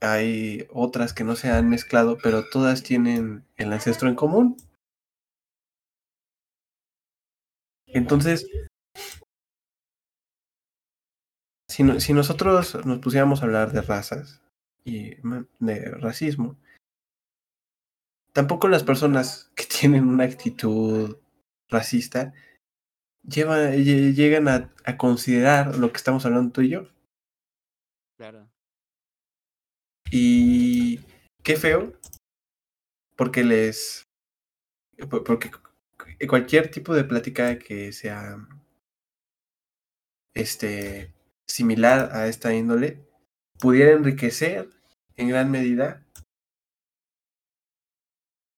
hay 0.00 0.66
otras 0.72 1.14
que 1.14 1.22
no 1.22 1.36
se 1.36 1.48
han 1.48 1.68
mezclado, 1.68 2.18
pero 2.20 2.50
todas 2.50 2.82
tienen 2.82 3.44
el 3.56 3.72
ancestro 3.72 4.08
en 4.08 4.16
común. 4.16 4.56
Entonces, 7.86 8.48
si, 11.68 12.00
si 12.00 12.14
nosotros 12.14 12.84
nos 12.84 12.98
pusiéramos 12.98 13.40
a 13.40 13.44
hablar 13.44 13.70
de 13.70 13.82
razas 13.82 14.42
y 14.84 15.14
de 15.60 15.84
racismo, 16.00 16.56
tampoco 18.32 18.66
las 18.66 18.82
personas 18.82 19.52
que 19.54 19.66
tienen 19.80 20.08
una 20.08 20.24
actitud 20.24 21.18
racista 21.68 22.34
llevan, 23.22 23.72
lle- 23.74 24.12
llegan 24.14 24.48
a, 24.48 24.72
a 24.84 24.96
considerar 24.96 25.76
lo 25.76 25.90
que 25.90 25.96
estamos 25.96 26.24
hablando 26.26 26.52
tú 26.52 26.62
y 26.62 26.70
yo. 26.70 26.88
Claro. 28.16 28.48
Y 30.10 31.00
qué 31.42 31.56
feo, 31.56 31.92
porque 33.16 33.44
les... 33.44 34.04
por- 35.08 35.24
Porque 35.24 35.50
cualquier 36.28 36.70
tipo 36.70 36.94
de 36.94 37.04
plática 37.04 37.58
que 37.58 37.92
sea 37.92 38.36
este 40.34 41.12
similar 41.48 42.10
a 42.16 42.28
esta 42.28 42.54
índole 42.54 43.04
pudiera 43.58 43.92
enriquecer 43.92 44.68
en 45.16 45.28
gran 45.28 45.50
medida 45.50 46.04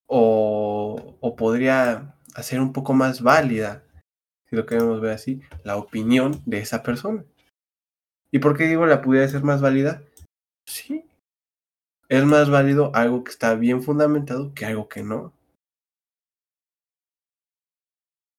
o, 0.07 1.17
o 1.21 1.37
podría 1.37 2.15
hacer 2.35 2.61
un 2.61 2.73
poco 2.73 2.93
más 2.93 3.23
válida, 3.23 3.85
si 4.53 4.57
lo 4.57 4.67
queremos 4.67 5.01
ver 5.01 5.13
así, 5.13 5.41
la 5.65 5.79
opinión 5.79 6.43
de 6.45 6.59
esa 6.59 6.83
persona. 6.83 7.25
¿Y 8.31 8.39
por 8.39 8.55
qué 8.55 8.65
digo 8.65 8.85
la 8.85 9.01
pudiera 9.01 9.27
ser 9.27 9.43
más 9.45 9.63
válida? 9.63 10.03
Sí, 10.67 11.07
es 12.11 12.25
más 12.27 12.51
válido 12.51 12.95
algo 12.95 13.25
que 13.25 13.31
está 13.31 13.55
bien 13.55 13.83
fundamentado 13.83 14.53
que 14.53 14.67
algo 14.67 14.91
que 14.91 15.03
no. 15.03 15.33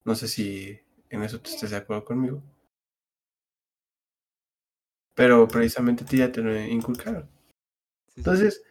No 0.04 0.14
sé 0.14 0.28
si 0.28 0.78
en 1.10 1.24
eso 1.24 1.40
tú 1.40 1.50
estés 1.50 1.70
de 1.70 1.78
acuerdo 1.78 2.04
conmigo. 2.04 2.40
Pero 5.16 5.48
precisamente 5.48 6.04
a 6.04 6.06
ti 6.06 6.18
ya 6.18 6.30
te 6.30 6.42
lo 6.42 6.56
inculcaron. 6.56 7.28
Entonces, 8.14 8.62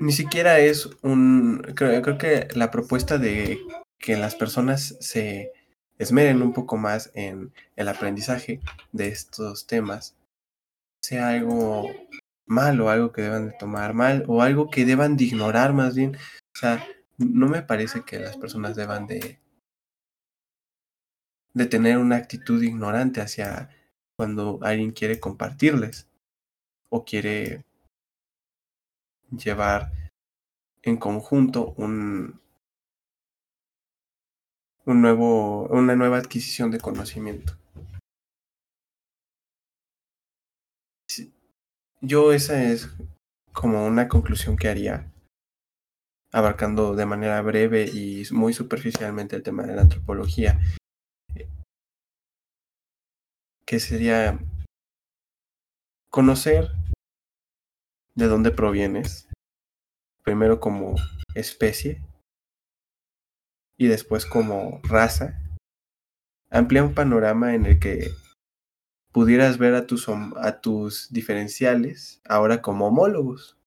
ni 0.00 0.12
siquiera 0.12 0.58
es 0.58 0.88
un... 1.02 1.62
Creo, 1.74 2.00
creo 2.02 2.18
que 2.18 2.48
la 2.54 2.70
propuesta 2.70 3.18
de 3.18 3.60
que 3.98 4.16
las 4.16 4.34
personas 4.34 4.96
se 5.00 5.52
esmeren 5.98 6.42
un 6.42 6.52
poco 6.52 6.76
más 6.76 7.10
en 7.14 7.52
el 7.76 7.88
aprendizaje 7.88 8.60
de 8.92 9.08
estos 9.08 9.66
temas 9.66 10.16
sea 11.00 11.30
algo 11.30 11.90
malo, 12.46 12.90
algo 12.90 13.12
que 13.12 13.22
deban 13.22 13.48
de 13.48 13.54
tomar 13.58 13.94
mal 13.94 14.24
o 14.28 14.42
algo 14.42 14.70
que 14.70 14.84
deban 14.84 15.16
de 15.16 15.24
ignorar 15.24 15.72
más 15.72 15.94
bien. 15.94 16.16
O 16.16 16.58
sea, 16.58 16.84
no 17.18 17.48
me 17.48 17.62
parece 17.62 18.02
que 18.02 18.18
las 18.18 18.36
personas 18.36 18.76
deban 18.76 19.06
de, 19.06 19.40
de 21.54 21.66
tener 21.66 21.98
una 21.98 22.16
actitud 22.16 22.62
ignorante 22.62 23.20
hacia 23.20 23.70
cuando 24.16 24.58
alguien 24.62 24.92
quiere 24.92 25.20
compartirles 25.20 26.08
o 26.88 27.04
quiere 27.04 27.64
llevar 29.30 29.92
en 30.82 30.96
conjunto 30.96 31.74
un, 31.76 32.40
un 34.84 35.02
nuevo, 35.02 35.66
una 35.68 35.96
nueva 35.96 36.18
adquisición 36.18 36.70
de 36.70 36.80
conocimiento. 36.80 37.56
Yo 42.00 42.32
esa 42.32 42.62
es 42.62 42.88
como 43.52 43.86
una 43.86 44.06
conclusión 44.06 44.56
que 44.56 44.68
haría, 44.68 45.10
abarcando 46.30 46.94
de 46.94 47.06
manera 47.06 47.40
breve 47.42 47.86
y 47.92 48.22
muy 48.30 48.52
superficialmente 48.52 49.34
el 49.34 49.42
tema 49.42 49.64
de 49.64 49.74
la 49.74 49.82
antropología, 49.82 50.60
que 53.64 53.80
sería 53.80 54.38
conocer 56.10 56.75
de 58.16 58.26
dónde 58.26 58.50
provienes, 58.50 59.28
primero 60.22 60.58
como 60.58 60.96
especie. 61.34 62.02
Y 63.78 63.86
después 63.86 64.24
como 64.24 64.80
raza, 64.82 65.38
amplía 66.50 66.82
un 66.82 66.94
panorama 66.94 67.54
en 67.54 67.66
el 67.66 67.78
que 67.78 68.10
pudieras 69.12 69.58
ver 69.58 69.74
a 69.74 69.86
tus, 69.86 70.08
a 70.08 70.60
tus 70.60 71.12
diferenciales 71.12 72.20
ahora 72.24 72.62
como 72.62 72.88
homólogos, 72.88 73.58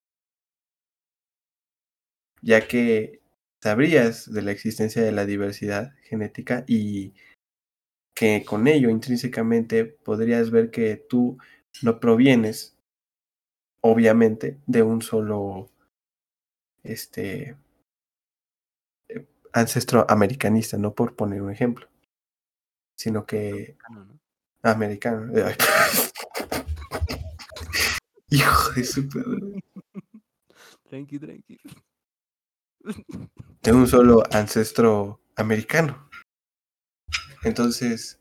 ya 2.42 2.68
que 2.68 3.22
sabrías 3.62 4.32
de 4.32 4.42
la 4.42 4.52
existencia 4.52 5.04
de 5.04 5.12
la 5.12 5.26
diversidad 5.26 5.94
genética 6.04 6.64
y 6.68 7.14
que 8.16 8.44
con 8.46 8.68
ello 8.68 8.90
intrínsecamente 8.90 9.86
podrías 9.86 10.50
ver 10.50 10.72
que 10.72 10.96
tú 10.98 11.38
no 11.84 12.00
provienes, 12.00 12.79
obviamente, 13.82 14.60
de 14.66 14.84
un 14.84 15.02
solo 15.02 15.70
este 16.84 17.56
eh, 19.10 19.28
ancestro 19.54 20.06
americanista, 20.10 20.78
no 20.78 20.94
por 20.94 21.16
poner 21.16 21.42
un 21.42 21.52
ejemplo, 21.52 21.88
sino 22.96 23.26
que 23.26 23.78
Americano, 23.88 24.06
¿no? 24.06 24.20
americano. 24.64 25.34
Ay, 25.46 25.56
Hijo 28.32 28.72
de 28.74 28.84
su 28.84 29.04
madre. 29.04 29.64
Tranqui, 30.90 31.20
tranqui. 31.20 31.60
de 33.62 33.72
un 33.72 33.88
solo 33.88 34.24
ancestro 34.32 35.22
americano. 35.36 36.10
Entonces, 37.44 38.18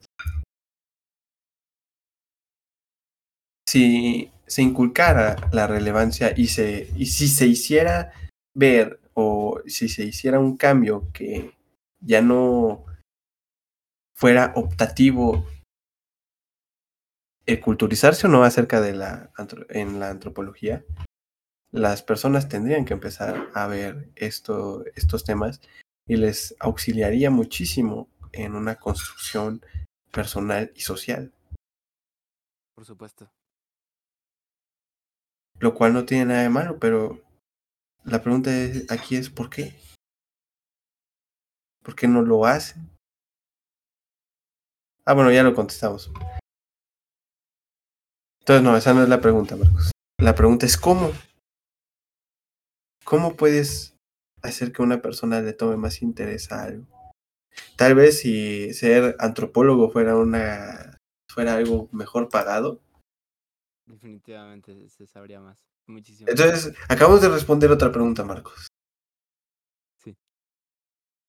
si 3.67 4.31
se 4.49 4.63
inculcara 4.63 5.37
la 5.53 5.67
relevancia 5.67 6.33
y, 6.37 6.49
se, 6.49 6.91
y 6.97 7.07
si 7.07 7.29
se 7.29 7.47
hiciera 7.47 8.13
ver 8.55 9.01
o 9.15 9.61
si 9.67 9.89
se 9.89 10.05
hiciera 10.05 10.39
un 10.39 10.57
cambio 10.57 11.09
que 11.13 11.55
ya 12.01 12.23
no 12.23 12.85
fuera 14.15 14.53
optativo 14.57 15.47
el 17.47 17.61
culturizarse 17.61 18.27
o 18.27 18.31
no 18.31 18.45
acerca 18.45 18.81
de 18.81 18.95
la 18.95 19.31
en 19.71 20.01
la 20.01 20.11
antropología, 20.11 20.85
las 21.71 22.03
personas 22.03 22.49
tendrían 22.49 22.85
que 22.85 22.95
empezar 22.95 23.49
a 23.55 23.67
ver 23.67 24.11
esto, 24.17 24.85
estos 24.97 25.25
temas 25.25 25.61
y 26.07 26.17
les 26.17 26.55
auxiliaría 26.61 27.31
muchísimo 27.31 28.09
en 28.33 28.55
una 28.55 28.77
construcción 28.77 29.63
personal 30.11 30.73
y 30.75 30.81
social, 30.81 31.33
Por 32.75 32.85
supuesto. 32.85 33.29
Lo 35.61 35.75
cual 35.75 35.93
no 35.93 36.05
tiene 36.05 36.27
nada 36.27 36.43
de 36.43 36.49
malo, 36.49 36.79
pero 36.79 37.21
la 38.05 38.23
pregunta 38.23 38.51
es- 38.57 38.91
aquí 38.91 39.17
es 39.17 39.31
¿por 39.31 39.51
qué? 39.51 39.75
¿Por 41.83 41.95
qué 41.95 42.07
no 42.09 42.23
lo 42.23 42.45
hacen? 42.47 42.91
Ah, 45.05 45.15
bueno, 45.15 45.33
ya 45.33 45.43
lo 45.43 45.55
contestamos. 45.55 46.11
Entonces, 48.41 48.63
no, 48.63 48.77
esa 48.77 48.95
no 48.95 49.03
es 49.03 49.09
la 49.09 49.21
pregunta, 49.21 49.57
Marcos. 49.57 49.91
La 50.19 50.35
pregunta 50.35 50.67
es 50.67 50.77
¿cómo? 50.77 51.13
¿Cómo 53.05 53.37
puedes 53.37 53.97
hacer 54.43 54.73
que 54.73 54.83
una 54.83 55.01
persona 55.01 55.41
le 55.41 55.53
tome 55.53 55.77
más 55.77 56.03
interés 56.03 56.53
a 56.53 56.65
algo? 56.65 56.87
Tal 57.77 57.95
vez 57.95 58.21
si 58.21 58.73
ser 58.75 59.17
antropólogo 59.19 59.91
fuera 59.91 60.17
una 60.17 60.99
fuera 61.33 61.55
algo 61.55 61.89
mejor 61.93 62.29
pagado. 62.29 62.81
Definitivamente 63.89 64.89
se 64.91 65.07
sabría 65.07 65.41
más. 65.41 65.67
Muchísimo. 65.87 66.29
Entonces, 66.29 66.75
acabamos 66.89 67.23
de 67.23 67.31
responder 67.31 67.71
otra 67.71 67.91
pregunta, 67.91 68.23
Marcos. 68.23 68.69
Sí. 69.97 70.15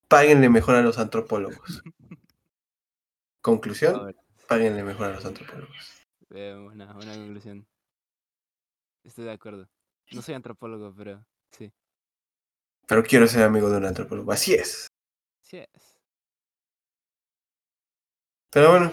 Páguenle 0.06 0.50
mejor 0.50 0.74
a 0.76 0.82
los 0.82 0.98
antropólogos. 0.98 1.82
Conclusión, 3.42 4.14
Páguenle 4.46 4.82
mejor 4.82 5.06
a 5.06 5.14
los 5.14 5.24
antropólogos. 5.24 6.04
Eh, 6.28 6.54
buena, 6.62 6.92
buena 6.92 7.14
conclusión. 7.14 7.66
Estoy 9.02 9.24
de 9.24 9.32
acuerdo. 9.32 9.66
No 10.12 10.20
soy 10.20 10.34
antropólogo, 10.34 10.94
pero 10.94 11.24
sí. 11.52 11.72
Pero 12.86 13.02
quiero 13.02 13.26
ser 13.26 13.44
amigo 13.44 13.70
de 13.70 13.78
un 13.78 13.86
antropólogo. 13.86 14.30
Así 14.32 14.52
es. 14.52 14.88
Sí 15.40 15.56
es. 15.56 15.98
Pero 18.50 18.72
bueno, 18.72 18.92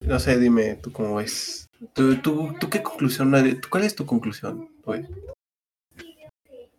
no 0.00 0.18
sé, 0.18 0.38
dime 0.38 0.74
tú 0.76 0.90
cómo 0.92 1.16
ves. 1.16 1.67
¿Tú, 1.94 2.20
tú, 2.20 2.54
tú 2.58 2.68
qué 2.68 2.82
conclusión? 2.82 3.32
¿Cuál 3.70 3.84
es 3.84 3.94
tu 3.94 4.04
conclusión? 4.04 4.68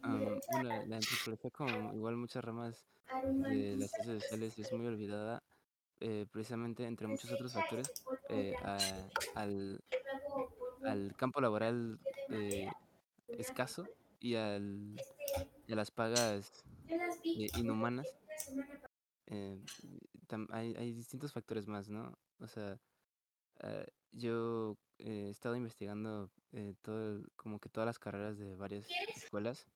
Am, 0.01 0.39
bueno, 0.51 0.85
la 0.87 0.97
antropología, 0.97 1.51
como 1.51 1.93
igual 1.93 2.17
muchas 2.17 2.43
ramas 2.43 2.85
de 3.23 3.77
las 3.77 3.91
ciencias 3.91 4.23
sociales, 4.23 4.59
es 4.59 4.73
muy 4.73 4.87
olvidada, 4.87 5.41
eh, 6.01 6.25
precisamente 6.31 6.85
entre 6.85 7.07
muchos 7.07 7.31
otros 7.31 7.53
factores, 7.53 7.89
eh, 8.27 8.53
al, 9.35 9.79
al 10.83 11.15
campo 11.15 11.39
laboral 11.39 11.99
eh, 12.29 12.69
escaso 13.29 13.87
y, 14.19 14.35
al, 14.35 14.99
a 15.69 15.75
las 15.75 15.91
pagas 15.91 16.51
eh, 17.23 17.47
inhumanas. 17.57 18.07
hay, 20.49 20.75
hay 20.75 20.93
distintos 20.93 21.31
factores 21.31 21.67
más, 21.67 21.87
¿no? 21.87 22.17
O 22.39 22.47
sea, 22.47 22.77
eh, 23.63 23.87
yo 24.11 24.77
eh, 24.99 25.27
he 25.27 25.29
estado 25.29 25.55
investigando 25.55 26.31
eh, 26.51 26.75
todo, 26.81 27.17
el- 27.17 27.27
como 27.35 27.59
que 27.59 27.69
todas 27.69 27.87
las 27.87 27.99
carreras 27.99 28.37
de 28.39 28.55
varias 28.55 29.01
escuelas 29.15 29.67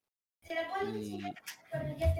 y, 0.79 1.37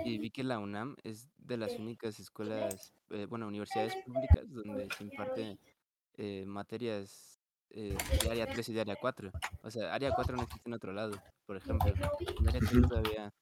y 0.04 0.20
vi 0.20 0.32
que 0.32 0.44
la 0.44 0.60
UNAM 0.60 0.96
es 1.04 1.30
de 1.38 1.58
las 1.58 1.78
únicas 1.80 2.20
escuelas, 2.20 2.94
eh, 3.12 3.26
bueno, 3.28 3.48
universidades 3.48 3.96
públicas 3.98 4.44
donde 4.52 4.92
se 4.92 5.04
imparte 5.04 5.60
eh, 6.16 6.46
materias 6.46 7.42
eh, 7.72 8.08
de 8.12 8.30
área 8.32 8.48
3 8.48 8.70
y 8.70 8.74
de 8.74 8.82
área 8.82 8.98
4. 8.98 9.34
O 9.62 9.72
sea, 9.72 9.94
área 9.94 10.12
4 10.14 10.38
no 10.38 10.44
existe 10.44 10.70
en 10.70 10.76
otro 10.76 10.94
lado, 10.94 11.24
por 11.46 11.58
ejemplo. 11.58 11.98
En 12.40 12.48
área 12.48 12.62
3 12.62 12.80
Ujú. 12.80 12.88
todavía 12.88 13.34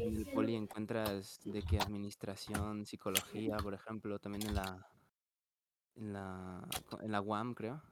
en 0.00 0.16
el 0.18 0.26
poli 0.26 0.54
encuentras 0.56 1.40
de 1.44 1.62
que 1.62 1.78
administración, 1.78 2.86
psicología, 2.86 3.60
por 3.62 3.74
ejemplo, 3.74 4.18
también 4.18 4.46
en 4.46 4.54
la 4.54 4.86
en 5.96 6.12
la 6.12 6.62
en 7.02 7.12
la 7.12 7.20
UAM, 7.20 7.54
creo, 7.54 7.82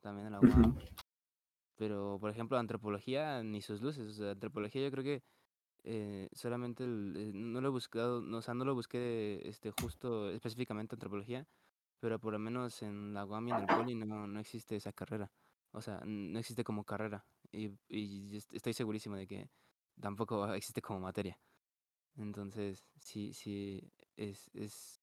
también 0.00 0.26
en 0.28 0.32
la 0.32 0.40
UAM. 0.40 0.76
Pero, 1.76 2.18
por 2.20 2.30
ejemplo, 2.30 2.56
antropología 2.58 3.42
ni 3.42 3.60
sus 3.62 3.80
luces. 3.82 4.08
O 4.08 4.12
sea, 4.12 4.30
antropología 4.32 4.82
yo 4.82 4.90
creo 4.90 5.04
que 5.04 5.22
eh, 5.84 6.28
solamente 6.32 6.84
el- 6.84 7.14
eh, 7.16 7.32
no 7.34 7.60
lo 7.60 7.68
he 7.68 7.70
buscado, 7.70 8.20
no, 8.22 8.38
o 8.38 8.42
sea, 8.42 8.54
no 8.54 8.64
lo 8.64 8.74
busqué 8.74 9.40
este 9.48 9.70
justo 9.70 10.30
específicamente 10.30 10.94
antropología, 10.94 11.46
pero 12.00 12.18
por 12.20 12.32
lo 12.32 12.38
menos 12.38 12.82
en 12.82 13.12
la 13.14 13.24
UAM 13.26 13.48
y 13.48 13.52
en 13.52 13.58
el 13.60 13.68
Poli 13.70 13.94
no, 13.94 14.26
no 14.26 14.40
existe 14.40 14.76
esa 14.76 14.92
carrera. 14.92 15.30
O 15.72 15.80
sea, 15.82 16.00
no 16.06 16.38
existe 16.38 16.64
como 16.64 16.84
carrera. 16.84 17.26
Y, 17.52 17.70
y 17.88 18.36
est- 18.36 18.52
estoy 18.54 18.72
segurísimo 18.74 19.16
de 19.16 19.26
que 19.26 19.50
tampoco 20.00 20.46
existe 20.54 20.80
como 20.82 21.00
materia. 21.00 21.38
Entonces, 22.16 22.84
sí, 23.00 23.32
sí, 23.34 23.92
es, 24.16 24.50
es, 24.54 25.02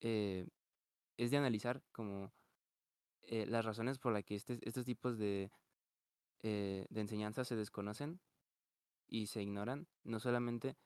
eh, 0.00 0.46
es 1.16 1.30
de 1.30 1.36
analizar 1.38 1.82
como 1.92 2.32
eh, 3.22 3.46
las 3.46 3.64
razones 3.64 3.98
por 3.98 4.12
las 4.12 4.24
que 4.24 4.34
este- 4.36 4.60
estos 4.62 4.84
tipos 4.84 5.18
de, 5.18 5.50
eh, 6.42 6.86
de 6.90 7.00
enseñanzas 7.00 7.48
se 7.48 7.56
desconocen 7.56 8.20
y 9.08 9.26
se 9.26 9.42
ignoran, 9.42 9.86
no 10.04 10.20
solamente 10.20 10.76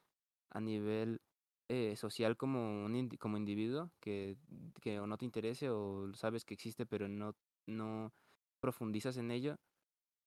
a 0.51 0.61
nivel 0.61 1.21
eh, 1.69 1.97
social 1.97 2.37
como 2.37 2.85
un 2.87 3.09
como 3.19 3.37
individuo 3.37 3.91
que, 4.01 4.37
que 4.81 5.01
o 5.01 5.07
no 5.07 5.19
te 5.19 5.27
interese 5.27 5.71
o 5.71 6.12
sabes 6.14 6.45
que 6.45 6.55
existe 6.55 6.87
pero 6.87 7.09
no, 7.09 7.37
no 7.67 8.12
profundizas 8.61 9.17
en 9.19 9.31
ello, 9.31 9.59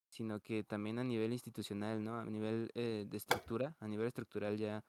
sino 0.10 0.40
que 0.42 0.64
también 0.64 1.00
a 1.00 1.04
nivel 1.04 1.34
institucional, 1.34 2.04
¿no? 2.04 2.20
A 2.20 2.26
nivel 2.26 2.70
eh, 2.76 3.06
de 3.08 3.18
estructura, 3.18 3.76
a 3.80 3.88
nivel 3.88 4.08
estructural 4.08 4.58
ya 4.58 4.84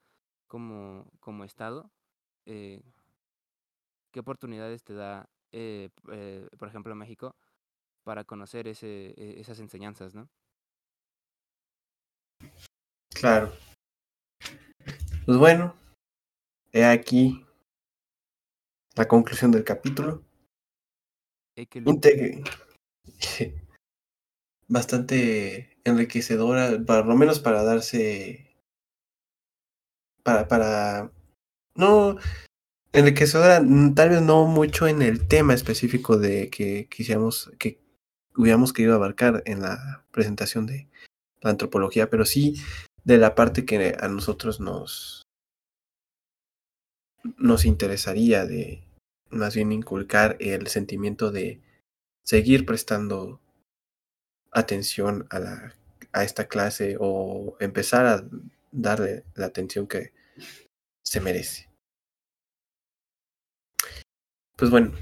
como, 0.47 1.09
como 1.19 1.43
Estado, 1.45 1.91
eh, 2.45 2.83
¿qué 4.13 4.21
oportunidades 4.21 4.83
te 4.83 4.93
da, 4.93 5.29
eh, 5.51 5.89
eh, 6.11 6.47
por 6.57 6.69
ejemplo, 6.69 6.95
México, 6.95 7.35
para 8.03 8.23
conocer 8.23 8.67
ese, 8.67 9.13
e- 9.17 9.41
esas 9.41 9.59
enseñanzas, 9.59 10.13
¿no? 10.13 10.29
Claro. 13.13 13.51
Pues 15.25 15.37
bueno, 15.37 15.75
he 16.71 16.85
aquí 16.85 17.45
la 18.95 19.07
conclusión 19.07 19.51
del 19.51 19.63
capítulo. 19.63 20.23
Bastante 24.67 25.77
enriquecedora, 25.83 26.83
para 26.85 27.03
lo 27.03 27.15
menos 27.15 27.39
para 27.39 27.63
darse. 27.63 28.55
Para, 30.23 30.47
para. 30.47 31.11
No. 31.75 32.17
Enriquecedora, 32.95 33.59
mm, 33.59 33.95
tal 33.95 34.09
vez 34.09 34.21
no 34.21 34.45
mucho 34.45 34.87
en 34.87 35.01
el 35.01 35.27
tema 35.27 35.55
específico 35.55 36.19
de 36.19 36.51
que 36.51 36.87
quisiéramos, 36.89 37.51
que 37.57 37.79
hubiéramos 38.37 38.71
querido 38.71 38.93
abarcar 38.93 39.41
en 39.47 39.61
la 39.61 40.05
presentación 40.11 40.67
de 40.67 40.87
la 41.41 41.49
antropología, 41.49 42.11
pero 42.11 42.23
sí 42.23 42.61
de 43.03 43.17
la 43.17 43.33
parte 43.33 43.65
que 43.65 43.97
a 43.99 44.07
nosotros 44.09 44.59
nos, 44.59 45.23
nos 47.37 47.65
interesaría 47.65 48.45
de 48.45 48.83
más 49.31 49.55
bien 49.55 49.71
inculcar 49.71 50.37
el 50.39 50.67
sentimiento 50.67 51.31
de 51.31 51.61
seguir 52.23 52.63
prestando 52.63 53.41
atención 54.51 55.25
a, 55.31 55.39
la, 55.39 55.73
a 56.11 56.23
esta 56.23 56.47
clase 56.47 56.97
o 56.99 57.57
empezar 57.59 58.05
a 58.05 58.23
darle 58.71 59.23
la 59.33 59.47
atención 59.47 59.87
que 59.87 60.13
se 61.03 61.19
merece. 61.19 61.72
Pues 64.63 64.71
bueno, 64.71 64.93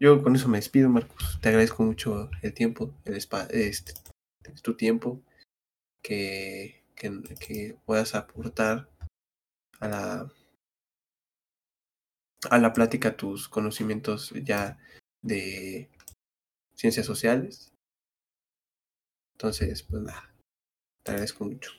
yo 0.00 0.22
con 0.22 0.34
eso 0.34 0.48
me 0.48 0.56
despido, 0.56 0.88
Marcos. 0.88 1.38
Te 1.42 1.50
agradezco 1.50 1.82
mucho 1.82 2.30
el 2.40 2.54
tiempo, 2.54 2.94
el 3.04 3.14
este, 3.50 3.92
tu 4.62 4.74
tiempo 4.74 5.20
que, 6.02 6.82
que, 6.96 7.22
que 7.38 7.76
puedas 7.84 8.14
aportar 8.14 8.88
a 9.80 9.88
la, 9.88 10.32
a 12.48 12.56
la 12.58 12.72
plática 12.72 13.18
tus 13.18 13.50
conocimientos 13.50 14.32
ya 14.42 14.78
de 15.20 15.90
ciencias 16.74 17.04
sociales. 17.04 17.74
Entonces, 19.34 19.82
pues 19.82 20.04
nada, 20.04 20.34
te 21.02 21.10
agradezco 21.10 21.44
mucho. 21.44 21.70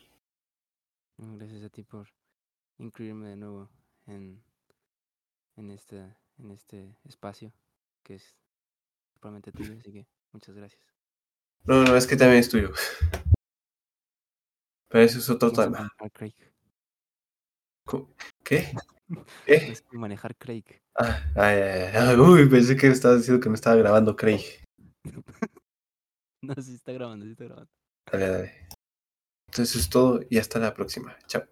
Gracias 1.17 1.63
a 1.63 1.69
ti 1.69 1.81
por 1.81 2.09
incluirme 2.77 3.29
de 3.29 3.37
nuevo 3.37 3.71
en, 4.05 4.43
en, 5.55 5.71
este, 5.71 6.15
en 6.39 6.51
este 6.51 6.95
espacio 7.03 7.53
que 8.03 8.15
es 8.15 8.35
probablemente 9.19 9.51
tuyo, 9.51 9.73
así 9.79 9.91
que 9.91 10.07
muchas 10.31 10.55
gracias. 10.55 10.81
No, 11.65 11.83
no, 11.83 11.95
es 11.95 12.07
que 12.07 12.15
también 12.15 12.39
es 12.39 12.49
tuyo. 12.49 12.71
Pero 14.87 15.03
eso 15.03 15.19
es 15.19 15.29
otro 15.29 15.51
tema. 15.51 15.69
manejar 15.69 16.11
Craig. 16.11 16.35
¿Qué? 18.43 18.73
¿Qué? 19.45 19.73
manejar 19.91 20.35
Craig. 20.37 20.63
Ah, 20.95 21.23
ay, 21.35 21.57
ay, 21.57 21.95
ay, 21.95 22.15
uy, 22.15 22.49
pensé 22.49 22.75
que 22.75 22.87
estabas 22.87 23.19
diciendo 23.19 23.41
que 23.41 23.49
no 23.49 23.55
estaba 23.55 23.75
grabando 23.75 24.15
Craig. 24.15 24.43
No, 26.41 26.55
sí 26.61 26.73
está 26.73 26.93
grabando, 26.93 27.25
sí 27.25 27.31
está 27.31 27.43
grabando. 27.43 27.69
Dale, 28.09 28.29
dale. 28.29 28.67
Entonces 29.49 29.71
eso 29.71 29.79
es 29.79 29.89
todo 29.89 30.21
y 30.29 30.37
hasta 30.37 30.57
la 30.57 30.73
próxima. 30.73 31.17
Chao. 31.27 31.43